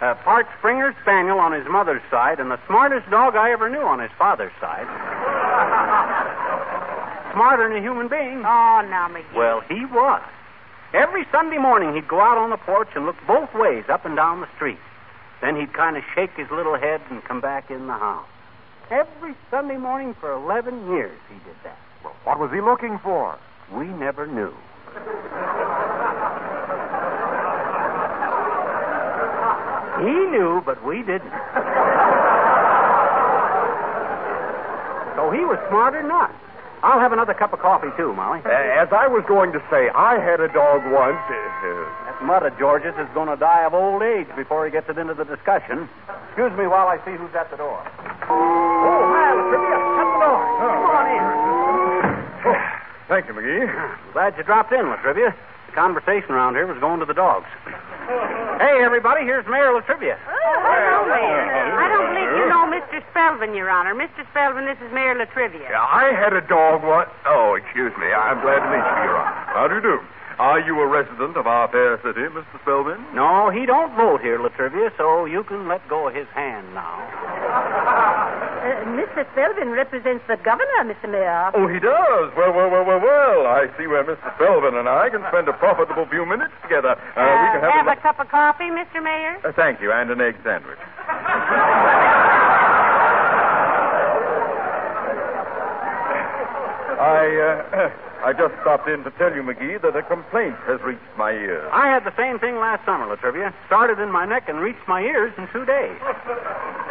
A 0.03 0.15
part 0.15 0.47
Springer 0.59 0.95
Spaniel 1.01 1.39
on 1.41 1.53
his 1.53 1.67
mother's 1.69 2.03
side 2.11 2.39
and 2.39 2.51
the 2.51 2.59
smartest 2.67 3.09
dog 3.09 3.35
I 3.35 3.51
ever 3.53 3.71
knew 3.71 3.81
on 3.81 3.99
his 3.99 4.11
father's 4.19 4.53
side. 4.61 4.85
Smarter 7.33 7.69
than 7.69 7.79
a 7.79 7.81
human 7.81 8.09
being. 8.09 8.45
Oh, 8.45 8.83
now, 8.91 9.09
McGee. 9.09 9.35
Well, 9.35 9.61
he 9.63 9.87
was. 9.87 10.23
Every 10.93 11.25
Sunday 11.33 11.57
morning, 11.59 11.95
he'd 11.95 12.09
go 12.09 12.21
out 12.21 12.37
on 12.37 12.51
the 12.51 12.57
porch 12.59 12.89
and 12.95 13.07
look 13.07 13.17
both 13.27 13.53
ways 13.55 13.85
up 13.89 14.05
and 14.05 14.17
down 14.17 14.41
the 14.43 14.49
street. 14.57 14.79
Then 15.41 15.57
he'd 15.57 15.73
kind 15.73 15.97
of 15.97 16.03
shake 16.15 16.33
his 16.37 16.51
little 16.51 16.77
head 16.79 17.01
and 17.11 17.25
come 17.25 17.41
back 17.41 17.71
in 17.71 17.87
the 17.87 17.95
house. 17.95 18.27
Every 18.91 19.35
Sunday 19.51 19.77
morning 19.77 20.15
for 20.21 20.31
11 20.33 20.89
years, 20.91 21.19
he 21.29 21.35
did 21.45 21.57
that. 21.65 21.79
Well, 22.05 22.15
what 22.25 22.39
was 22.39 22.51
he 22.53 22.61
looking 22.61 22.99
for? 22.99 23.39
We 23.73 23.87
never 23.87 24.27
knew. 24.27 24.55
He 30.01 30.13
knew, 30.13 30.63
but 30.65 30.85
we 30.85 30.99
didn't. 31.03 31.33
so 35.17 35.31
he 35.33 35.41
was 35.49 35.59
smarter 35.69 36.03
than 36.03 36.11
us. 36.11 36.31
I'll 36.83 37.01
have 37.01 37.13
another 37.13 37.33
cup 37.33 37.53
of 37.55 37.61
coffee, 37.61 37.89
too, 37.97 38.13
Molly. 38.13 38.41
Uh, 38.45 38.51
as 38.51 38.93
I 38.93 39.09
was 39.09 39.25
going 39.27 39.53
to 39.53 39.63
say, 39.71 39.89
I 39.89 40.21
had 40.21 40.41
a 40.41 40.49
dog 40.53 40.85
once. 40.93 41.17
That 42.07 42.23
mud 42.25 42.47
of 42.47 42.57
George's 42.59 42.95
is 42.97 43.09
going 43.13 43.29
to 43.29 43.37
die 43.37 43.65
of 43.65 43.75
old 43.75 44.01
age 44.03 44.29
before 44.37 44.65
he 44.65 44.71
gets 44.71 44.89
it 44.89 44.97
into 44.97 45.13
the 45.13 45.25
discussion. 45.25 45.89
Excuse 46.29 46.53
me 46.57 46.67
while 46.67 46.89
I 46.89 46.97
see 47.05 47.13
who's 47.13 47.35
at 47.35 47.51
the 47.51 47.57
door. 47.57 47.77
Oh, 47.77 49.03
hi, 49.13 49.37
Trivia. 49.51 49.77
Shut 49.77 50.09
the 50.17 50.21
door. 50.25 50.41
Come 50.57 50.71
on 50.71 50.91
in. 50.91 50.96
Thank 53.09 53.27
you, 53.27 53.35
McGee. 53.35 53.67
Glad 54.13 54.37
you 54.37 54.43
dropped 54.43 54.73
in, 54.73 54.85
Latrivia. 54.87 55.35
The 55.67 55.73
conversation 55.73 56.31
around 56.31 56.55
here 56.55 56.67
was 56.67 56.79
going 56.79 57.01
to 57.01 57.07
the 57.07 57.15
dogs. 57.15 57.47
Hey, 58.59 58.83
everybody, 58.83 59.23
here's 59.25 59.47
Mayor 59.47 59.73
Latrivia. 59.75 60.17
Oh, 60.17 60.59
hello, 60.63 61.07
Mayor. 61.11 61.75
I 61.77 61.87
don't 61.91 62.07
believe 62.15 62.31
you 62.39 62.47
know 62.49 62.65
Mr. 62.71 63.03
Spelvin, 63.13 63.55
Your 63.55 63.69
Honor. 63.71 63.95
Mr. 63.95 64.25
Spelvin, 64.33 64.65
this 64.65 64.79
is 64.87 64.93
Mayor 64.95 65.15
Latrivia. 65.15 65.69
Yeah, 65.69 65.83
I 65.83 66.13
had 66.15 66.33
a 66.33 66.41
dog 66.41 66.83
once. 66.83 67.11
Oh, 67.27 67.55
excuse 67.55 67.93
me. 67.99 68.07
I'm 68.13 68.41
glad 68.41 68.61
to 68.63 68.69
meet 68.71 68.85
you, 68.85 69.03
Your 69.11 69.19
Honor. 69.19 69.45
How 69.53 69.69
do 69.69 69.75
you 69.75 69.83
do? 69.83 69.99
Are 70.39 70.61
you 70.61 70.79
a 70.81 70.87
resident 70.87 71.37
of 71.37 71.47
our 71.47 71.67
fair 71.73 71.97
city, 72.05 72.29
Mr. 72.29 72.61
Spelvin? 72.61 73.01
No, 73.15 73.49
he 73.49 73.65
don't 73.65 73.95
vote 73.97 74.21
here, 74.21 74.39
Latrivia, 74.39 74.93
so 74.99 75.25
you 75.25 75.43
can 75.45 75.67
let 75.67 75.81
go 75.89 76.09
of 76.09 76.15
his 76.15 76.29
hand 76.35 76.75
now. 76.75 78.43
Uh, 78.67 78.83
Mr. 78.99 79.23
Spelvin 79.31 79.71
represents 79.71 80.25
the 80.27 80.35
governor, 80.43 80.83
Mr. 80.83 81.09
Mayor. 81.09 81.53
Oh, 81.55 81.69
he 81.69 81.79
does. 81.79 82.35
Well, 82.35 82.53
well, 82.53 82.69
well, 82.69 82.85
well, 82.85 82.99
well. 82.99 83.47
I 83.47 83.71
see 83.79 83.87
where 83.87 84.03
Mr. 84.03 84.27
Spelvin 84.35 84.75
and 84.75 84.89
I 84.89 85.09
can 85.09 85.23
spend 85.29 85.47
a 85.47 85.53
profitable 85.53 86.05
few 86.11 86.27
minutes 86.27 86.53
together. 86.63 86.99
Uh, 87.15 87.23
we 87.23 87.49
can 87.55 87.63
have, 87.63 87.87
have 87.87 87.87
a... 87.87 87.93
a 87.93 88.03
cup 88.03 88.19
of 88.19 88.29
coffee, 88.29 88.65
Mr. 88.75 89.01
Mayor? 89.01 89.39
Uh, 89.45 89.53
thank 89.55 89.81
you, 89.81 89.93
and 89.93 90.11
an 90.11 90.21
egg 90.21 90.35
sandwich. 90.43 90.79
I, 96.99 97.25
uh, 97.37 97.91
I 98.27 98.33
just 98.33 98.55
stopped 98.63 98.89
in 98.89 99.05
to 99.05 99.11
tell 99.13 99.35
you, 99.35 99.43
McGee, 99.43 99.81
that 99.83 99.95
a 99.97 100.03
complaint 100.03 100.57
has 100.67 100.81
reached 100.83 101.03
my 101.17 101.33
ears. 101.33 101.69
I 101.73 101.89
had 101.89 102.05
the 102.05 102.15
same 102.17 102.39
thing 102.39 102.57
last 102.57 102.85
summer, 102.85 103.07
Latrivia. 103.07 103.53
Started 103.67 103.99
in 104.01 104.11
my 104.11 104.25
neck 104.27 104.49
and 104.49 104.61
reached 104.61 104.87
my 104.89 105.03
ears 105.03 105.33
in 105.39 105.47
two 105.53 105.65
days. 105.65 105.97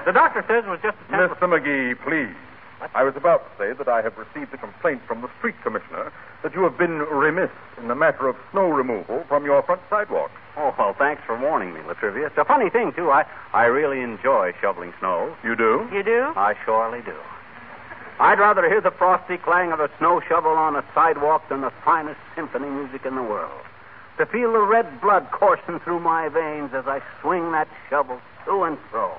The 0.06 0.12
doctor 0.14 0.46
says 0.48 0.64
it 0.66 0.70
was 0.70 0.80
just 0.84 0.98
a 1.10 1.12
temper- 1.12 1.36
Mr. 1.36 1.48
McGee, 1.50 1.96
please. 2.06 2.36
I 2.94 3.04
was 3.04 3.16
about 3.16 3.42
to 3.50 3.52
say 3.58 3.74
that 3.74 3.88
I 3.88 4.02
have 4.04 4.14
received 4.18 4.54
a 4.54 4.58
complaint 4.58 5.02
from 5.08 5.22
the 5.22 5.30
street 5.40 5.56
commissioner 5.64 6.12
that 6.44 6.54
you 6.54 6.62
have 6.64 6.78
been 6.78 7.00
remiss 7.00 7.50
in 7.82 7.88
the 7.88 7.96
matter 7.96 8.28
of 8.28 8.36
snow 8.52 8.68
removal 8.68 9.24
from 9.28 9.46
your 9.46 9.64
front 9.64 9.82
sidewalk. 9.90 10.30
Oh, 10.58 10.76
well, 10.78 10.94
thanks 10.98 11.24
for 11.26 11.40
warning 11.40 11.74
me, 11.74 11.80
Latrivia. 11.82 12.28
It's 12.28 12.38
a 12.38 12.46
funny 12.46 12.70
thing, 12.70 12.92
too. 12.94 13.10
I, 13.10 13.26
I 13.54 13.66
really 13.66 14.02
enjoy 14.02 14.54
shoveling 14.62 14.94
snow. 15.00 15.34
You 15.44 15.56
do? 15.56 15.88
You 15.92 16.04
do? 16.04 16.34
I 16.36 16.54
surely 16.66 17.02
do. 17.02 17.16
I'd 18.20 18.40
rather 18.40 18.68
hear 18.70 18.80
the 18.80 18.92
frosty 18.92 19.38
clang 19.38 19.74
of 19.74 19.82
a 19.82 19.90
snow 19.98 20.22
shovel 20.28 20.52
on 20.52 20.76
a 20.76 20.86
sidewalk 20.94 21.50
than 21.50 21.62
the 21.62 21.74
finest 21.84 22.20
symphony 22.34 22.70
music 22.70 23.06
in 23.06 23.16
the 23.16 23.24
world. 23.24 23.66
To 24.18 24.26
feel 24.26 24.54
the 24.54 24.62
red 24.62 25.02
blood 25.02 25.28
coursing 25.32 25.82
through 25.82 26.00
my 26.00 26.30
veins 26.30 26.72
as 26.74 26.88
I 26.88 27.02
swing 27.22 27.52
that 27.52 27.68
shovel 27.90 28.22
to 28.46 28.64
and 28.64 28.78
fro. 28.90 29.12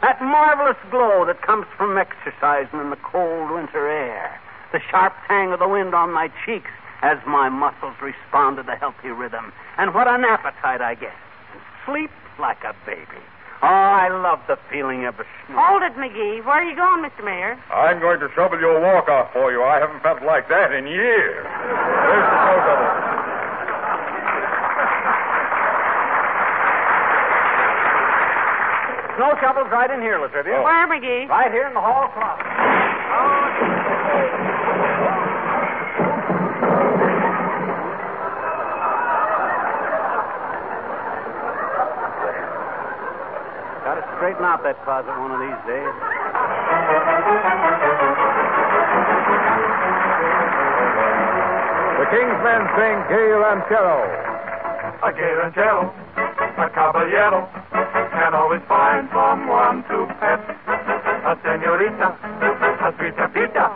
That 0.00 0.22
marvelous 0.22 0.78
glow 0.90 1.26
that 1.26 1.42
comes 1.42 1.66
from 1.76 1.98
exercising 1.98 2.80
in 2.80 2.88
the 2.88 2.96
cold 2.96 3.50
winter 3.50 3.86
air. 3.86 4.40
The 4.72 4.80
sharp 4.90 5.12
tang 5.28 5.52
of 5.52 5.58
the 5.58 5.68
wind 5.68 5.94
on 5.94 6.10
my 6.10 6.30
cheeks 6.46 6.70
as 7.02 7.18
my 7.26 7.50
muscles 7.50 7.94
respond 8.00 8.56
to 8.56 8.62
the 8.62 8.76
healthy 8.76 9.08
rhythm. 9.08 9.52
And 9.76 9.92
what 9.92 10.08
an 10.08 10.24
appetite 10.24 10.80
I 10.80 10.94
get. 10.94 11.12
And 11.52 11.60
sleep 11.84 12.10
like 12.38 12.64
a 12.64 12.74
baby. 12.86 13.20
Oh, 13.62 13.66
I 13.68 14.08
love 14.08 14.40
the 14.48 14.56
feeling 14.72 15.04
of 15.04 15.20
a 15.20 15.24
snow. 15.46 15.60
Hold 15.60 15.82
it, 15.84 15.92
McGee. 15.92 16.40
Where 16.48 16.64
are 16.64 16.64
you 16.64 16.74
going, 16.74 17.04
Mr. 17.04 17.22
Mayor? 17.22 17.60
I'm 17.68 18.00
going 18.00 18.18
to 18.20 18.28
shovel 18.34 18.58
your 18.58 18.80
walk-off 18.80 19.32
for 19.34 19.52
you. 19.52 19.62
I 19.62 19.76
haven't 19.78 20.00
felt 20.02 20.22
like 20.24 20.48
that 20.48 20.72
in 20.72 20.86
years. 20.86 21.44
There's 21.44 22.24
the 22.24 22.38
snow 22.40 22.56
shovel. 22.64 22.88
Snow 29.20 29.36
shovel's 29.44 29.68
right 29.70 29.90
in 29.90 30.00
here, 30.00 30.16
Latrivia. 30.16 30.64
Where, 30.64 30.88
McGee? 30.88 31.28
Right 31.28 31.52
here 31.52 31.66
in 31.68 31.74
the 31.74 31.80
hall 31.80 32.08
closet. 32.16 33.50
Got 43.84 43.94
to 43.96 44.04
straighten 44.20 44.44
out 44.44 44.60
that 44.60 44.76
closet 44.84 45.16
one 45.16 45.32
of 45.32 45.40
these 45.40 45.60
days. 45.64 45.94
The 51.96 52.06
King's 52.12 52.40
Men 52.44 52.62
sing 52.76 52.96
Gay 53.08 53.32
Ranchero. 53.32 54.04
A 55.00 55.12
gay 55.16 55.32
ranchero, 55.40 55.88
a 56.60 56.68
caballero, 56.76 57.48
can 58.12 58.34
always 58.36 58.60
find 58.68 59.08
someone 59.08 59.80
to 59.88 60.04
pet. 60.20 60.44
A 61.24 61.40
senorita, 61.40 62.12
a 62.12 62.92
sweet 63.00 63.16
pepita, 63.16 63.72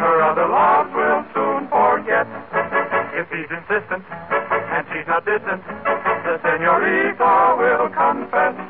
her 0.00 0.22
other 0.24 0.48
loves 0.48 0.88
will 0.96 1.20
soon 1.36 1.68
forget. 1.68 2.24
If 3.12 3.28
he's 3.28 3.52
insistent 3.52 4.00
and 4.08 4.86
she's 4.88 5.06
not 5.06 5.26
distant, 5.26 5.60
the 6.24 6.40
senorita 6.40 7.56
will 7.60 7.92
confess. 7.92 8.63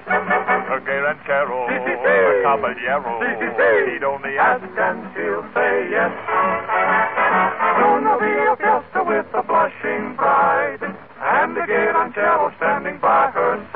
A 1.15 1.17
ranchero, 1.17 1.69
a 1.69 2.43
caballero, 2.43 3.23
he'd 3.87 4.03
only 4.03 4.37
ask 4.37 4.65
and 4.65 5.07
she'll 5.15 5.47
say 5.55 5.89
yes. 5.89 6.11
Soon 7.79 8.03
there'll 8.03 8.19
be 8.19 8.27
a 8.27 8.57
fiesta 8.59 9.05
with 9.07 9.27
the 9.31 9.43
blushing 9.47 10.17
bride, 10.17 10.83
and 10.83 11.57
the 11.57 11.63
gay 11.67 11.87
ranchero 11.95 12.53
standing 12.57 12.99
by 12.99 13.31
her 13.31 13.63
side. 13.73 13.74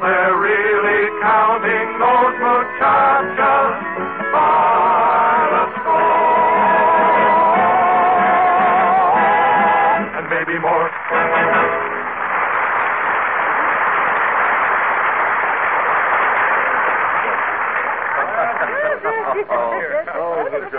They're 0.00 0.38
really 0.38 1.20
counting 1.20 1.98
those 1.98 2.34
muchachas 2.40 2.77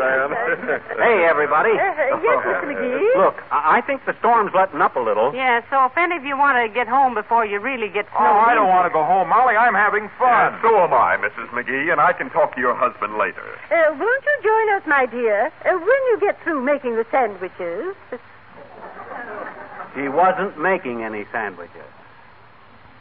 Hey, 0.99 1.23
everybody. 1.29 1.71
Uh, 1.71 2.19
yes, 2.21 2.39
Mr. 2.45 2.65
McGee. 2.69 3.15
Look, 3.15 3.35
I 3.51 3.77
I 3.79 3.81
think 3.81 4.05
the 4.05 4.15
storm's 4.19 4.51
letting 4.53 4.81
up 4.81 4.95
a 4.95 4.99
little. 4.99 5.33
Yeah, 5.33 5.61
so 5.69 5.85
if 5.85 5.97
any 5.97 6.17
of 6.17 6.25
you 6.25 6.37
want 6.37 6.57
to 6.59 6.67
get 6.73 6.87
home 6.87 7.13
before 7.13 7.45
you 7.45 7.59
really 7.59 7.87
get 7.89 8.05
Oh, 8.13 8.19
snowed 8.19 8.43
I 8.47 8.51
in- 8.51 8.57
don't 8.57 8.67
want 8.69 8.85
to 8.85 8.93
go 8.93 9.03
home, 9.05 9.29
Molly. 9.29 9.55
I'm 9.55 9.73
having 9.73 10.09
fun. 10.19 10.57
so 10.61 10.75
am 10.83 10.93
I, 10.93 11.17
Mrs. 11.17 11.49
McGee, 11.55 11.91
and 11.91 12.01
I 12.01 12.11
can 12.13 12.29
talk 12.29 12.55
to 12.55 12.61
your 12.61 12.75
husband 12.75 13.17
later. 13.17 13.43
Uh, 13.71 13.95
won't 13.97 14.23
you 14.25 14.35
join 14.43 14.75
us, 14.75 14.83
my 14.87 15.05
dear, 15.05 15.47
uh, 15.65 15.77
when 15.77 16.01
you 16.11 16.17
get 16.19 16.41
through 16.43 16.61
making 16.61 16.95
the 16.95 17.05
sandwiches? 17.11 17.95
She 19.95 20.07
wasn't 20.09 20.59
making 20.59 21.03
any 21.03 21.25
sandwiches. 21.31 21.89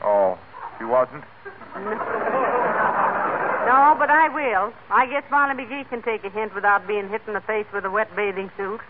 Oh, 0.02 0.38
she 0.78 0.84
wasn't? 0.84 1.24
No, 1.74 1.90
but 3.98 4.10
I 4.10 4.28
will. 4.28 4.72
I 4.90 5.06
guess 5.06 5.24
Molly 5.30 5.54
McGee 5.54 5.88
can 5.88 6.02
take 6.02 6.24
a 6.24 6.30
hint 6.30 6.54
without 6.54 6.86
being 6.86 7.08
hit 7.08 7.22
in 7.26 7.34
the 7.34 7.40
face 7.40 7.66
with 7.72 7.84
a 7.84 7.90
wet 7.90 8.14
bathing 8.16 8.50
suit. 8.56 8.80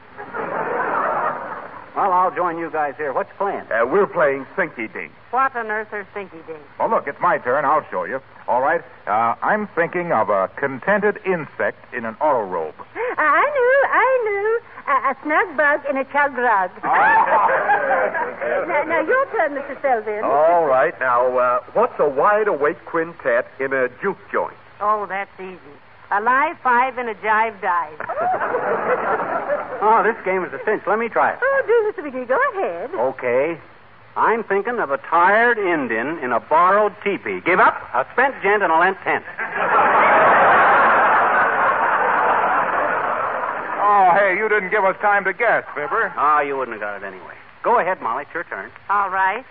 Well, 1.98 2.12
I'll 2.12 2.30
join 2.30 2.58
you 2.58 2.70
guys 2.70 2.94
here. 2.96 3.12
What's 3.12 3.30
the 3.30 3.36
plan? 3.36 3.66
Uh, 3.72 3.84
we're 3.84 4.06
playing 4.06 4.46
Sinky 4.56 4.92
Dink. 4.92 5.10
What 5.30 5.56
on 5.56 5.66
earth 5.66 5.92
are 5.92 6.06
stinky 6.12 6.38
dings? 6.46 6.62
Well, 6.78 6.88
look, 6.88 7.08
it's 7.08 7.20
my 7.20 7.38
turn. 7.38 7.64
I'll 7.64 7.84
show 7.90 8.04
you. 8.04 8.20
All 8.46 8.62
right. 8.62 8.80
Uh, 9.06 9.34
I'm 9.42 9.66
thinking 9.74 10.12
of 10.12 10.30
a 10.30 10.48
contented 10.56 11.18
insect 11.26 11.92
in 11.92 12.04
an 12.06 12.14
auto 12.20 12.48
robe. 12.48 12.74
I 13.18 13.44
knew, 13.44 13.84
I 13.90 14.20
knew. 14.24 14.60
A, 14.86 14.92
a 15.10 15.16
snug 15.22 15.56
bug 15.56 15.80
in 15.90 15.96
a 15.98 16.04
chug 16.04 16.38
rug. 16.38 16.70
now, 18.68 18.84
now, 18.86 19.00
your 19.02 19.26
turn, 19.32 19.52
Mr. 19.52 19.76
Selvin. 19.82 20.22
All 20.22 20.64
right. 20.66 20.98
Now, 21.00 21.36
uh, 21.36 21.60
what's 21.74 21.98
a 21.98 22.08
wide 22.08 22.48
awake 22.48 22.82
quintet 22.86 23.48
in 23.60 23.72
a 23.72 23.88
juke 24.00 24.18
joint? 24.32 24.56
Oh, 24.80 25.06
that's 25.08 25.30
easy. 25.40 25.58
A 26.10 26.20
live 26.20 26.56
five 26.62 26.96
and 26.98 27.08
a 27.08 27.14
jive 27.16 27.60
dive. 27.60 28.00
Oh, 29.80 30.02
this 30.02 30.16
game 30.24 30.42
is 30.42 30.52
a 30.52 30.58
cinch. 30.64 30.82
Let 30.88 30.98
me 30.98 31.08
try 31.08 31.34
it. 31.34 31.38
Oh, 31.40 31.62
do, 31.64 32.02
Mr. 32.02 32.02
McGee. 32.04 32.26
Go 32.26 32.36
ahead. 32.58 32.90
Okay. 33.14 33.56
I'm 34.16 34.42
thinking 34.42 34.80
of 34.80 34.90
a 34.90 34.98
tired 34.98 35.56
Indian 35.56 36.18
in 36.18 36.32
a 36.32 36.40
borrowed 36.40 36.96
teepee. 37.04 37.40
Give 37.46 37.60
up? 37.60 37.74
A 37.94 38.04
spent 38.12 38.34
gent 38.42 38.64
in 38.64 38.72
a 38.72 38.78
lent 38.78 38.98
tent. 39.04 39.22
Oh, 43.78 44.10
hey, 44.18 44.34
you 44.36 44.48
didn't 44.48 44.70
give 44.70 44.84
us 44.84 44.96
time 45.00 45.24
to 45.24 45.32
guess, 45.32 45.64
Fibber. 45.74 46.12
Ah, 46.16 46.40
you 46.40 46.56
wouldn't 46.56 46.74
have 46.74 46.82
got 46.82 46.96
it 47.02 47.06
anyway. 47.06 47.34
Go 47.62 47.78
ahead, 47.78 48.02
Molly. 48.02 48.24
It's 48.24 48.34
your 48.34 48.44
turn. 48.44 48.70
All 48.90 49.10
right. 49.10 49.44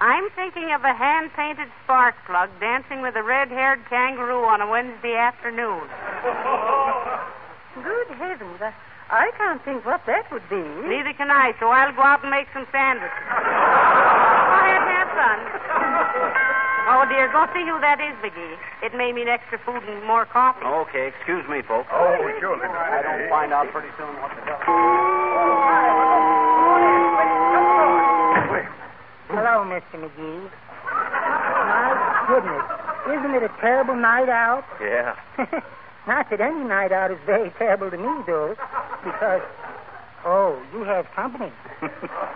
I'm 0.00 0.30
thinking 0.32 0.72
of 0.72 0.82
a 0.82 0.94
hand 0.96 1.30
painted 1.36 1.68
spark 1.84 2.14
plug 2.24 2.48
dancing 2.58 3.02
with 3.02 3.16
a 3.16 3.22
red 3.22 3.48
haired 3.48 3.84
kangaroo 3.90 4.48
on 4.48 4.62
a 4.62 4.66
Wednesday 4.66 5.12
afternoon. 5.12 5.84
Good 7.84 8.08
heavens. 8.16 8.64
I, 8.64 8.72
I 9.12 9.30
can't 9.36 9.62
think 9.62 9.84
what 9.84 10.00
that 10.06 10.24
would 10.32 10.48
be. 10.48 10.56
Neither 10.88 11.12
can 11.12 11.30
I, 11.30 11.52
so 11.60 11.68
I'll 11.68 11.92
go 11.92 12.00
out 12.00 12.22
and 12.24 12.30
make 12.30 12.48
some 12.56 12.64
sandwiches. 12.72 13.12
go 13.12 14.56
ahead 14.56 14.80
have 14.88 15.12
fun. 15.12 15.38
Oh, 16.88 17.04
dear, 17.04 17.28
go 17.28 17.44
see 17.52 17.68
who 17.68 17.76
that 17.84 18.00
is, 18.00 18.16
McGee. 18.24 18.56
It 18.82 18.96
may 18.96 19.12
mean 19.12 19.28
extra 19.28 19.60
food 19.60 19.84
and 19.84 20.02
more 20.06 20.24
coffee. 20.24 20.64
Okay, 20.64 21.12
excuse 21.12 21.46
me, 21.46 21.60
folks. 21.60 21.88
Oh, 21.92 22.16
surely. 22.40 22.64
I 22.64 23.02
don't 23.04 23.28
find 23.28 23.52
out 23.52 23.68
pretty 23.70 23.92
soon 24.00 24.16
what 24.16 24.32
the 24.32 24.42
hell. 24.48 25.09
Hello, 29.30 29.62
Mr. 29.62 29.94
McGee. 29.94 30.50
My 30.90 32.26
goodness. 32.26 32.66
Isn't 33.14 33.34
it 33.34 33.42
a 33.46 33.52
terrible 33.60 33.94
night 33.94 34.28
out? 34.28 34.64
Yeah. 34.82 35.14
Not 36.08 36.30
that 36.30 36.40
any 36.40 36.64
night 36.64 36.90
out 36.90 37.12
is 37.12 37.18
very 37.26 37.50
terrible 37.56 37.90
to 37.90 37.96
me, 37.96 38.10
though, 38.26 38.56
because. 39.04 39.42
Oh, 40.26 40.60
you 40.74 40.82
have 40.82 41.06
company. 41.16 41.48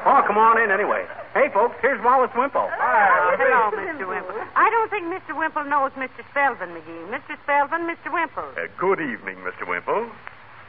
oh, 0.07 0.22
come 0.24 0.38
on 0.38 0.57
in 0.62 0.70
anyway. 0.70 1.04
Hey, 1.35 1.50
folks, 1.52 1.76
here's 1.83 2.02
Wallace 2.02 2.30
Wimple. 2.35 2.70
Hello, 2.72 3.74
Mr. 3.76 4.09
Wimple. 4.09 4.40
I 4.57 4.70
don't 4.70 4.88
think 4.88 5.04
Mr. 5.11 5.37
Wimple 5.37 5.68
knows 5.68 5.92
Mr. 5.98 6.24
Spelvin, 6.33 6.72
McGee. 6.72 7.11
Mr. 7.11 7.37
Spelvin, 7.44 7.85
Mr. 7.85 8.09
Wimple. 8.09 8.54
Uh, 8.57 8.70
good 8.78 9.00
evening, 9.00 9.37
Mr. 9.44 9.68
Wimple. 9.68 10.09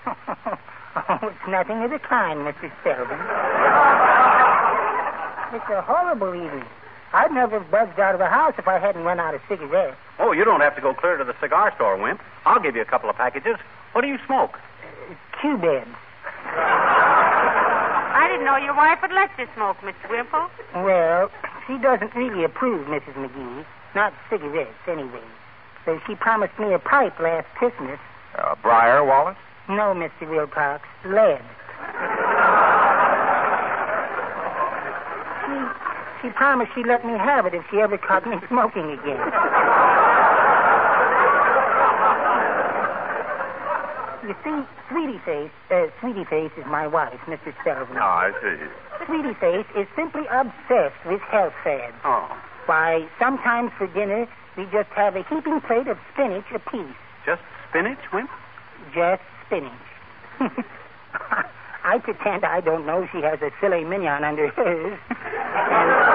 oh, 0.09 1.29
it's 1.29 1.47
nothing 1.47 1.83
of 1.83 1.91
the 1.91 1.99
kind, 1.99 2.39
Mr. 2.39 2.71
Spelvin. 2.83 4.14
It's 5.53 5.69
a 5.69 5.81
horrible 5.81 6.33
evening. 6.33 6.65
I'd 7.13 7.31
never 7.31 7.59
have 7.59 7.71
buzzed 7.71 7.99
out 7.99 8.13
of 8.13 8.19
the 8.19 8.27
house 8.27 8.53
if 8.57 8.67
I 8.67 8.79
hadn't 8.79 9.03
run 9.03 9.19
out 9.19 9.33
of 9.33 9.41
cigarettes. 9.47 9.95
Oh, 10.19 10.31
you 10.31 10.43
don't 10.43 10.61
have 10.61 10.75
to 10.75 10.81
go 10.81 10.93
clear 10.93 11.17
to 11.17 11.23
the 11.23 11.35
cigar 11.39 11.71
store, 11.75 11.97
Wimp. 11.97 12.21
I'll 12.45 12.59
give 12.61 12.75
you 12.75 12.81
a 12.81 12.85
couple 12.85 13.09
of 13.09 13.15
packages. 13.15 13.55
What 13.93 14.01
do 14.01 14.07
you 14.07 14.17
smoke? 14.25 14.59
Cubebs. 15.41 15.87
I 18.15 18.27
didn't 18.29 18.45
know 18.45 18.57
your 18.57 18.75
wife 18.75 18.99
would 19.01 19.11
let 19.11 19.29
you 19.37 19.47
smoke, 19.55 19.77
Mr. 19.77 20.09
Wimple. 20.09 20.49
Well, 20.83 21.31
she 21.67 21.77
doesn't 21.77 22.15
really 22.15 22.43
approve, 22.43 22.87
Mrs. 22.87 23.13
McGee. 23.13 23.65
Not 23.93 24.13
cigarettes, 24.29 24.73
anyway. 24.87 25.23
So 25.85 25.99
she 26.07 26.15
promised 26.15 26.57
me 26.59 26.73
a 26.73 26.79
pipe 26.79 27.19
last 27.19 27.47
Christmas. 27.55 27.99
Uh, 28.37 28.55
Briar, 28.61 29.05
Wallace? 29.05 29.37
No, 29.69 29.93
Mr. 29.93 30.29
Wilcox. 30.29 30.83
Lead. 31.05 31.41
She, 36.25 36.31
promised 36.31 36.71
she'd 36.75 36.87
let 36.87 37.05
me 37.05 37.13
have 37.13 37.45
it 37.45 37.53
if 37.53 37.63
she 37.69 37.77
ever 37.79 37.97
caught 37.97 38.25
me 38.27 38.37
smoking 38.49 38.89
again. 38.91 39.21
You 44.25 44.33
see, 44.43 44.57
Sweetie 44.89 45.21
Face, 45.23 45.51
uh, 45.69 45.85
Sweetie 46.01 46.25
Face 46.25 46.51
is 46.57 46.65
my 46.65 46.87
wife, 46.87 47.19
Mrs. 47.27 47.53
Spelvin. 47.61 47.95
Ah, 48.01 48.25
I 48.25 48.31
see. 48.41 48.57
Sweetie 49.05 49.35
Face 49.39 49.67
is 49.77 49.85
simply 49.95 50.23
obsessed 50.31 50.97
with 51.05 51.21
health 51.29 51.53
fads. 51.63 51.93
Oh, 52.03 52.25
Why, 52.65 53.07
sometimes 53.19 53.71
for 53.77 53.85
dinner, 53.85 54.27
we 54.57 54.65
just 54.71 54.89
have 54.95 55.15
a 55.15 55.21
heaping 55.29 55.61
plate 55.61 55.87
of 55.87 55.97
spinach 56.13 56.45
apiece. 56.55 56.95
just 57.25 57.41
spinach, 57.69 57.99
Wimp? 58.11 58.29
Just 58.95 59.21
spinach. 59.45 59.71
I 61.85 61.99
pretend 61.99 62.43
I 62.45 62.61
don't 62.61 62.87
know 62.87 63.07
she 63.11 63.21
has 63.21 63.39
a 63.43 63.51
filet 63.61 63.83
mignon 63.83 64.23
under 64.23 64.47
hers. 64.49 64.97
and, 65.07 65.91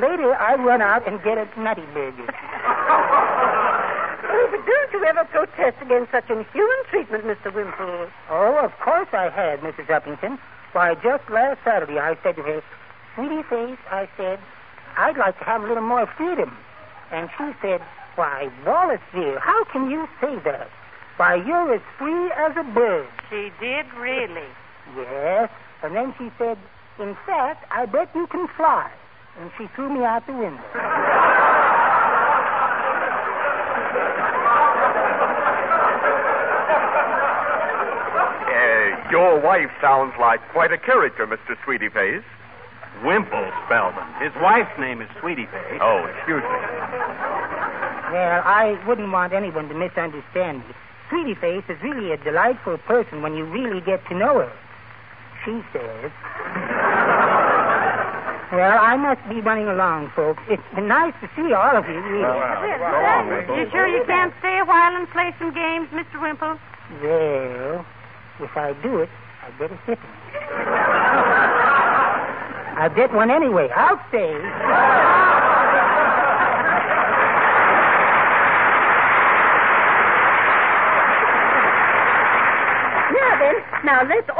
later 0.00 0.34
I 0.34 0.54
run 0.56 0.82
out 0.82 1.06
and 1.06 1.22
get 1.22 1.38
a 1.38 1.48
nutty 1.60 1.86
burger. 1.94 2.26
Oh, 4.30 4.48
but 4.50 4.66
don't 4.66 4.92
you 4.92 5.04
ever 5.04 5.24
protest 5.24 5.76
against 5.80 6.12
such 6.12 6.28
inhuman 6.28 6.82
treatment, 6.90 7.24
Mr. 7.24 7.52
Wimple? 7.52 8.08
Oh, 8.30 8.58
of 8.62 8.72
course 8.80 9.08
I 9.12 9.30
had, 9.30 9.60
Mrs. 9.60 9.86
Uppington. 9.86 10.38
Why, 10.72 10.94
just 10.94 11.28
last 11.30 11.60
Saturday 11.64 11.98
I 11.98 12.16
said 12.22 12.36
to 12.36 12.42
her, 12.42 12.62
Sweetie 13.14 13.42
Face, 13.48 13.78
I 13.90 14.08
said, 14.16 14.38
I'd 14.96 15.16
like 15.16 15.38
to 15.38 15.44
have 15.44 15.62
a 15.62 15.66
little 15.66 15.82
more 15.82 16.06
freedom. 16.16 16.56
And 17.10 17.30
she 17.38 17.52
said, 17.62 17.80
Why, 18.16 18.50
Wallace, 18.66 19.00
dear, 19.14 19.38
how 19.38 19.64
can 19.72 19.90
you 19.90 20.06
say 20.20 20.36
that? 20.44 20.68
Why, 21.16 21.36
you're 21.36 21.74
as 21.74 21.80
free 21.98 22.30
as 22.36 22.56
a 22.56 22.64
bird. 22.74 23.08
She 23.30 23.50
did 23.60 23.86
really. 23.94 24.46
Yes. 24.96 25.50
And 25.82 25.96
then 25.96 26.14
she 26.18 26.30
said, 26.38 26.58
In 27.00 27.16
fact, 27.26 27.64
I 27.70 27.86
bet 27.86 28.10
you 28.14 28.26
can 28.26 28.46
fly. 28.56 28.90
And 29.40 29.50
she 29.56 29.66
threw 29.74 29.88
me 29.88 30.04
out 30.04 30.26
the 30.26 30.32
window. 30.32 30.62
Uh, 38.48 39.10
your 39.10 39.40
wife 39.40 39.70
sounds 39.80 40.14
like 40.18 40.40
quite 40.50 40.72
a 40.72 40.78
character, 40.78 41.26
Mr. 41.26 41.56
Sweetie 41.64 41.88
Face. 41.88 42.24
Wimple 43.04 43.50
Spelman. 43.64 44.04
His 44.20 44.32
wife's 44.42 44.76
name 44.78 45.00
is 45.00 45.08
Sweetie 45.20 45.46
Face. 45.46 45.78
Oh, 45.80 46.04
excuse 46.16 46.42
me. 46.42 46.58
Well, 48.10 48.42
I 48.44 48.80
wouldn't 48.86 49.12
want 49.12 49.32
anyone 49.32 49.68
to 49.68 49.74
misunderstand 49.74 50.66
me. 50.66 50.74
Sweetie 51.08 51.34
Face 51.36 51.64
is 51.68 51.80
really 51.82 52.10
a 52.10 52.16
delightful 52.16 52.78
person 52.78 53.22
when 53.22 53.36
you 53.36 53.44
really 53.44 53.80
get 53.80 54.04
to 54.08 54.14
know 54.14 54.40
her. 54.40 54.52
She 55.44 55.62
says. 55.72 56.10
Well, 58.52 58.78
I 58.80 58.96
must 58.96 59.20
be 59.28 59.40
running 59.40 59.68
along, 59.68 60.10
folks. 60.16 60.42
It's 60.48 60.62
been 60.74 60.88
nice 60.88 61.14
to 61.20 61.28
see 61.36 61.52
all 61.52 61.76
of 61.76 61.86
you, 61.86 62.00
really. 62.00 63.60
You 63.60 63.70
sure 63.70 63.86
you 63.86 64.04
can't 64.06 64.32
stay 64.40 64.58
a 64.58 64.64
while 64.64 64.96
and 64.96 65.08
play 65.10 65.34
some 65.38 65.52
games, 65.52 65.88
Mr. 65.92 66.20
Wimple? 66.20 66.58
Well, 67.02 67.84
if 68.40 68.56
I 68.56 68.72
do 68.82 68.98
it, 69.00 69.10
I'd 69.44 69.58
better 69.58 69.76
hit 69.86 69.98
him. 69.98 70.08
I'll 72.78 72.94
get 72.94 73.12
one 73.12 73.30
anyway. 73.30 73.68
I'll 73.74 74.00
stay. 74.08 74.32
Now 83.10 83.38
then, 83.40 83.54
now 83.84 84.02
let's 84.06 84.30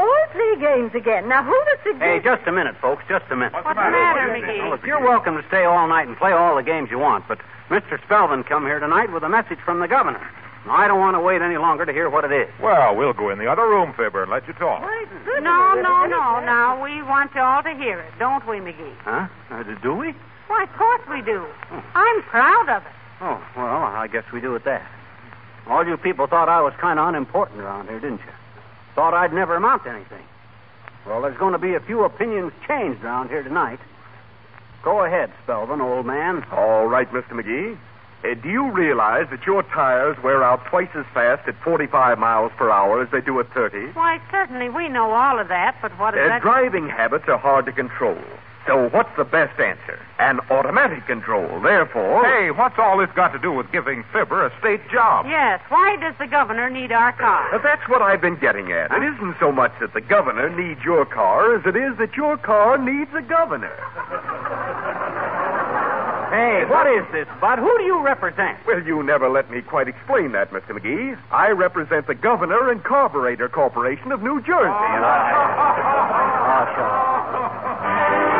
all 0.79 0.89
games 0.89 0.95
again. 0.95 1.27
Now, 1.27 1.43
who 1.43 1.51
would 1.51 1.79
suggest... 1.83 2.03
Hey, 2.03 2.19
just 2.23 2.47
a 2.47 2.51
minute, 2.51 2.75
folks. 2.81 3.03
Just 3.07 3.25
a 3.31 3.35
minute. 3.35 3.53
What's 3.53 3.67
the 3.67 3.75
matter, 3.75 4.33
McGee? 4.33 4.69
Well, 4.69 4.79
you're 4.85 5.01
welcome 5.01 5.35
to 5.35 5.47
stay 5.47 5.65
all 5.65 5.87
night 5.87 6.07
and 6.07 6.17
play 6.17 6.31
all 6.31 6.55
the 6.55 6.63
games 6.63 6.89
you 6.91 6.99
want, 6.99 7.27
but 7.27 7.39
Mr. 7.69 7.99
Spelvin 8.07 8.45
come 8.45 8.65
here 8.65 8.79
tonight 8.79 9.11
with 9.11 9.23
a 9.23 9.29
message 9.29 9.59
from 9.65 9.79
the 9.79 9.87
governor. 9.87 10.25
Now, 10.65 10.75
I 10.75 10.87
don't 10.87 10.99
want 10.99 11.15
to 11.15 11.21
wait 11.21 11.41
any 11.41 11.57
longer 11.57 11.85
to 11.85 11.93
hear 11.93 12.09
what 12.09 12.25
it 12.25 12.31
is. 12.31 12.49
Well, 12.61 12.95
we'll 12.95 13.13
go 13.13 13.29
in 13.29 13.39
the 13.39 13.47
other 13.47 13.67
room, 13.67 13.93
Fibber, 13.95 14.23
and 14.23 14.31
let 14.31 14.47
you 14.47 14.53
talk. 14.53 14.81
No, 15.41 15.73
no, 15.75 16.05
no. 16.05 16.39
Now, 16.43 16.83
we 16.83 17.01
want 17.03 17.33
you 17.33 17.41
all 17.41 17.63
to 17.63 17.73
hear 17.75 17.99
it, 17.99 18.13
don't 18.19 18.45
we, 18.47 18.57
McGee? 18.57 18.95
Huh? 19.03 19.27
Uh, 19.49 19.63
do 19.81 19.95
we? 19.95 20.13
Why, 20.47 20.63
of 20.63 20.73
course 20.73 21.01
we 21.09 21.21
do. 21.21 21.45
I'm 21.93 22.21
proud 22.23 22.69
of 22.69 22.83
it. 22.83 22.91
Oh, 23.21 23.41
well, 23.55 23.83
I 23.83 24.07
guess 24.07 24.23
we 24.33 24.41
do 24.41 24.55
at 24.55 24.63
that. 24.65 24.85
All 25.67 25.85
you 25.85 25.97
people 25.97 26.25
thought 26.25 26.49
I 26.49 26.61
was 26.61 26.73
kind 26.79 26.99
of 26.99 27.07
unimportant 27.07 27.59
around 27.59 27.87
here, 27.87 27.99
didn't 27.99 28.19
you? 28.19 28.33
Thought 28.95 29.13
I'd 29.13 29.33
never 29.33 29.55
amount 29.55 29.83
to 29.83 29.91
anything. 29.91 30.23
Well, 31.05 31.21
there's 31.21 31.37
going 31.37 31.53
to 31.53 31.59
be 31.59 31.73
a 31.75 31.79
few 31.79 32.03
opinions 32.03 32.51
changed 32.67 33.03
around 33.03 33.29
here 33.29 33.43
tonight. 33.43 33.79
Go 34.83 35.03
ahead, 35.03 35.31
Spelvin, 35.45 35.81
old 35.81 36.05
man. 36.05 36.43
All 36.51 36.85
right, 36.87 37.09
Mr. 37.11 37.31
McGee. 37.31 37.77
Uh, 38.23 38.33
do 38.41 38.49
you 38.49 38.69
realize 38.71 39.27
that 39.31 39.45
your 39.45 39.63
tires 39.63 40.17
wear 40.23 40.43
out 40.43 40.65
twice 40.65 40.89
as 40.93 41.05
fast 41.13 41.47
at 41.47 41.55
45 41.63 42.19
miles 42.19 42.51
per 42.57 42.69
hour 42.69 43.01
as 43.01 43.09
they 43.11 43.21
do 43.21 43.39
at 43.39 43.49
30? 43.53 43.93
Why, 43.93 44.19
certainly, 44.29 44.69
we 44.69 44.89
know 44.89 45.11
all 45.11 45.39
of 45.39 45.47
that, 45.47 45.75
but 45.81 45.91
what 45.97 46.13
is 46.15 46.19
Uh, 46.25 46.27
that? 46.27 46.41
driving 46.41 46.89
habits 46.89 47.25
are 47.29 47.37
hard 47.37 47.65
to 47.65 47.71
control. 47.71 48.17
So 48.67 48.89
what's 48.89 49.09
the 49.17 49.23
best 49.23 49.59
answer? 49.59 49.99
An 50.19 50.39
automatic 50.51 51.05
control. 51.07 51.59
Therefore. 51.61 52.23
Hey, 52.25 52.51
what's 52.51 52.77
all 52.77 52.97
this 52.97 53.09
got 53.15 53.29
to 53.33 53.39
do 53.39 53.51
with 53.51 53.71
giving 53.71 54.03
Fibber 54.13 54.45
a 54.45 54.59
state 54.59 54.81
job? 54.91 55.25
Yes, 55.27 55.61
why 55.69 55.95
does 55.99 56.13
the 56.19 56.27
governor 56.27 56.69
need 56.69 56.91
our 56.91 57.13
car? 57.13 57.51
Now, 57.51 57.59
that's 57.63 57.87
what 57.89 58.01
I've 58.01 58.21
been 58.21 58.37
getting 58.37 58.71
at. 58.71 58.91
It 58.91 59.03
isn't 59.03 59.37
so 59.39 59.51
much 59.51 59.71
that 59.79 59.93
the 59.93 60.01
governor 60.01 60.49
needs 60.49 60.83
your 60.83 61.05
car 61.05 61.55
as 61.55 61.65
it 61.65 61.75
is 61.75 61.97
that 61.97 62.15
your 62.15 62.37
car 62.37 62.77
needs 62.77 63.11
a 63.15 63.21
governor. 63.21 63.73
Hey, 66.29 66.63
what 66.69 66.85
is 66.85 67.03
this, 67.11 67.27
Bud? 67.41 67.57
Who 67.57 67.75
do 67.79 67.83
you 67.85 68.03
represent? 68.05 68.59
Well, 68.67 68.83
you 68.83 69.01
never 69.01 69.29
let 69.29 69.49
me 69.49 69.63
quite 69.63 69.87
explain 69.87 70.31
that, 70.33 70.51
Mr. 70.51 70.77
McGee. 70.77 71.17
I 71.31 71.49
represent 71.49 72.05
the 72.05 72.13
Governor 72.13 72.69
and 72.69 72.83
Carburetor 72.83 73.49
Corporation 73.49 74.11
of 74.11 74.21
New 74.21 74.39
Jersey, 74.41 74.69
and 74.93 75.03
I. 75.03 75.33
Oh, 76.53 76.65
sure. 76.75 78.38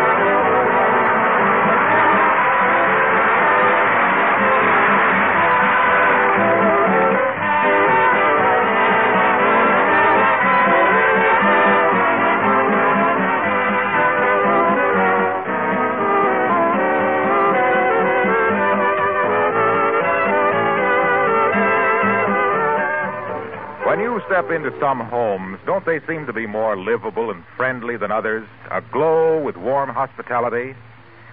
Step 24.39 24.51
into 24.51 24.79
some 24.79 25.01
homes, 25.01 25.59
don't 25.65 25.85
they 25.85 25.99
seem 26.07 26.25
to 26.25 26.31
be 26.31 26.47
more 26.47 26.77
livable 26.77 27.29
and 27.29 27.43
friendly 27.57 27.97
than 27.97 28.09
others, 28.09 28.47
aglow 28.71 29.37
with 29.37 29.57
warm 29.57 29.89
hospitality? 29.89 30.73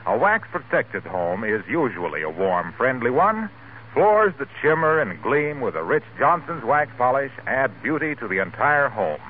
A 0.06 0.18
wax 0.18 0.48
protected 0.50 1.04
home 1.04 1.44
is 1.44 1.62
usually 1.68 2.22
a 2.22 2.30
warm, 2.30 2.72
friendly 2.72 3.10
one. 3.10 3.48
Floors 3.92 4.34
that 4.40 4.48
shimmer 4.60 4.98
and 4.98 5.22
gleam 5.22 5.60
with 5.60 5.76
a 5.76 5.84
rich 5.84 6.02
Johnson's 6.18 6.64
wax 6.64 6.90
polish 6.98 7.30
add 7.46 7.70
beauty 7.80 8.16
to 8.16 8.26
the 8.26 8.40
entire 8.40 8.88
home. 8.88 9.20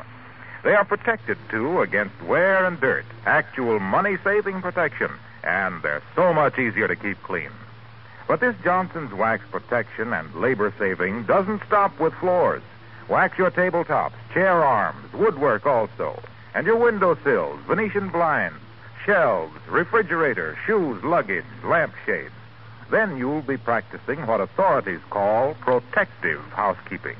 They 0.64 0.74
are 0.74 0.84
protected, 0.86 1.36
too, 1.50 1.82
against 1.82 2.22
wear 2.22 2.64
and 2.64 2.80
dirt. 2.80 3.04
Actual 3.26 3.78
money 3.78 4.16
saving 4.24 4.62
protection. 4.62 5.10
And 5.44 5.82
they're 5.82 6.02
so 6.14 6.32
much 6.32 6.58
easier 6.58 6.88
to 6.88 6.96
keep 6.96 7.22
clean. 7.22 7.50
But 8.26 8.40
this 8.40 8.56
Johnson's 8.64 9.12
Wax 9.12 9.44
protection 9.50 10.14
and 10.14 10.34
labor 10.34 10.72
saving 10.78 11.24
doesn't 11.24 11.62
stop 11.66 12.00
with 12.00 12.14
floors. 12.14 12.62
Wax 13.08 13.38
your 13.38 13.50
tabletops, 13.50 14.14
chair 14.32 14.64
arms, 14.64 15.12
woodwork 15.12 15.64
also, 15.64 16.20
and 16.54 16.66
your 16.66 16.76
window 16.76 17.16
sills, 17.22 17.58
Venetian 17.66 18.08
blinds, 18.08 18.58
shelves, 19.04 19.54
refrigerator, 19.68 20.58
shoes, 20.66 21.02
luggage, 21.04 21.44
lampshades. 21.64 22.32
Then 22.90 23.16
you'll 23.16 23.42
be 23.42 23.56
practicing 23.56 24.26
what 24.26 24.40
authorities 24.40 25.00
call 25.10 25.54
protective 25.54 26.40
housekeeping. 26.50 27.16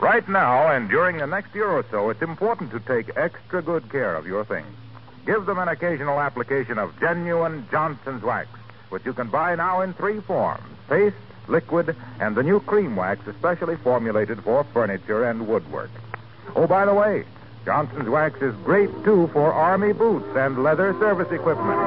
Right 0.00 0.28
now 0.28 0.68
and 0.68 0.88
during 0.88 1.18
the 1.18 1.26
next 1.26 1.54
year 1.54 1.68
or 1.68 1.84
so, 1.90 2.10
it's 2.10 2.22
important 2.22 2.70
to 2.72 2.80
take 2.80 3.16
extra 3.16 3.62
good 3.62 3.90
care 3.90 4.14
of 4.14 4.26
your 4.26 4.44
things. 4.44 4.66
Give 5.26 5.46
them 5.46 5.58
an 5.58 5.68
occasional 5.68 6.20
application 6.20 6.78
of 6.78 6.98
genuine 6.98 7.66
Johnson's 7.70 8.22
Wax, 8.22 8.48
which 8.90 9.04
you 9.04 9.12
can 9.12 9.28
buy 9.28 9.54
now 9.54 9.80
in 9.82 9.94
three 9.94 10.20
forms 10.20 10.64
paste, 10.88 11.16
liquid, 11.48 11.94
and 12.20 12.34
the 12.34 12.42
new 12.42 12.60
cream 12.60 12.96
wax 12.96 13.26
especially 13.26 13.76
formulated 13.76 14.42
for 14.42 14.64
furniture 14.64 15.24
and 15.24 15.46
woodwork. 15.46 15.90
Oh, 16.54 16.66
by 16.66 16.84
the 16.84 16.94
way, 16.94 17.24
Johnson's 17.64 18.08
Wax 18.08 18.40
is 18.42 18.54
great, 18.64 18.90
too, 19.04 19.28
for 19.32 19.52
Army 19.52 19.92
boots 19.92 20.26
and 20.36 20.62
leather 20.62 20.92
service 20.98 21.30
equipment. 21.30 21.78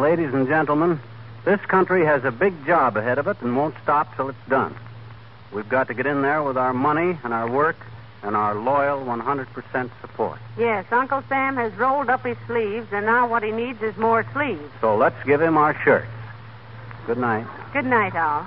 Ladies 0.00 0.32
and 0.32 0.48
gentlemen, 0.48 0.98
this 1.44 1.60
country 1.60 2.04
has 2.04 2.24
a 2.24 2.30
big 2.30 2.66
job 2.66 2.96
ahead 2.96 3.18
of 3.18 3.28
it 3.28 3.36
and 3.42 3.56
won't 3.56 3.74
stop 3.82 4.16
till 4.16 4.28
it's 4.28 4.48
done. 4.48 4.74
We've 5.52 5.68
got 5.68 5.88
to 5.88 5.94
get 5.94 6.06
in 6.06 6.22
there 6.22 6.42
with 6.42 6.56
our 6.56 6.72
money 6.72 7.18
and 7.22 7.34
our 7.34 7.48
work 7.50 7.76
and 8.22 8.36
our 8.36 8.54
loyal 8.54 9.00
100% 9.04 9.90
support. 10.00 10.38
Yes, 10.58 10.84
Uncle 10.90 11.22
Sam 11.28 11.56
has 11.56 11.72
rolled 11.74 12.10
up 12.10 12.24
his 12.24 12.36
sleeves, 12.46 12.86
and 12.92 13.06
now 13.06 13.28
what 13.28 13.42
he 13.42 13.50
needs 13.50 13.82
is 13.82 13.96
more 13.96 14.26
sleeves. 14.32 14.70
So 14.80 14.96
let's 14.96 15.22
give 15.24 15.40
him 15.40 15.56
our 15.56 15.74
shirts. 15.82 16.06
Good 17.06 17.18
night. 17.18 17.46
Good 17.72 17.86
night, 17.86 18.14
all. 18.14 18.46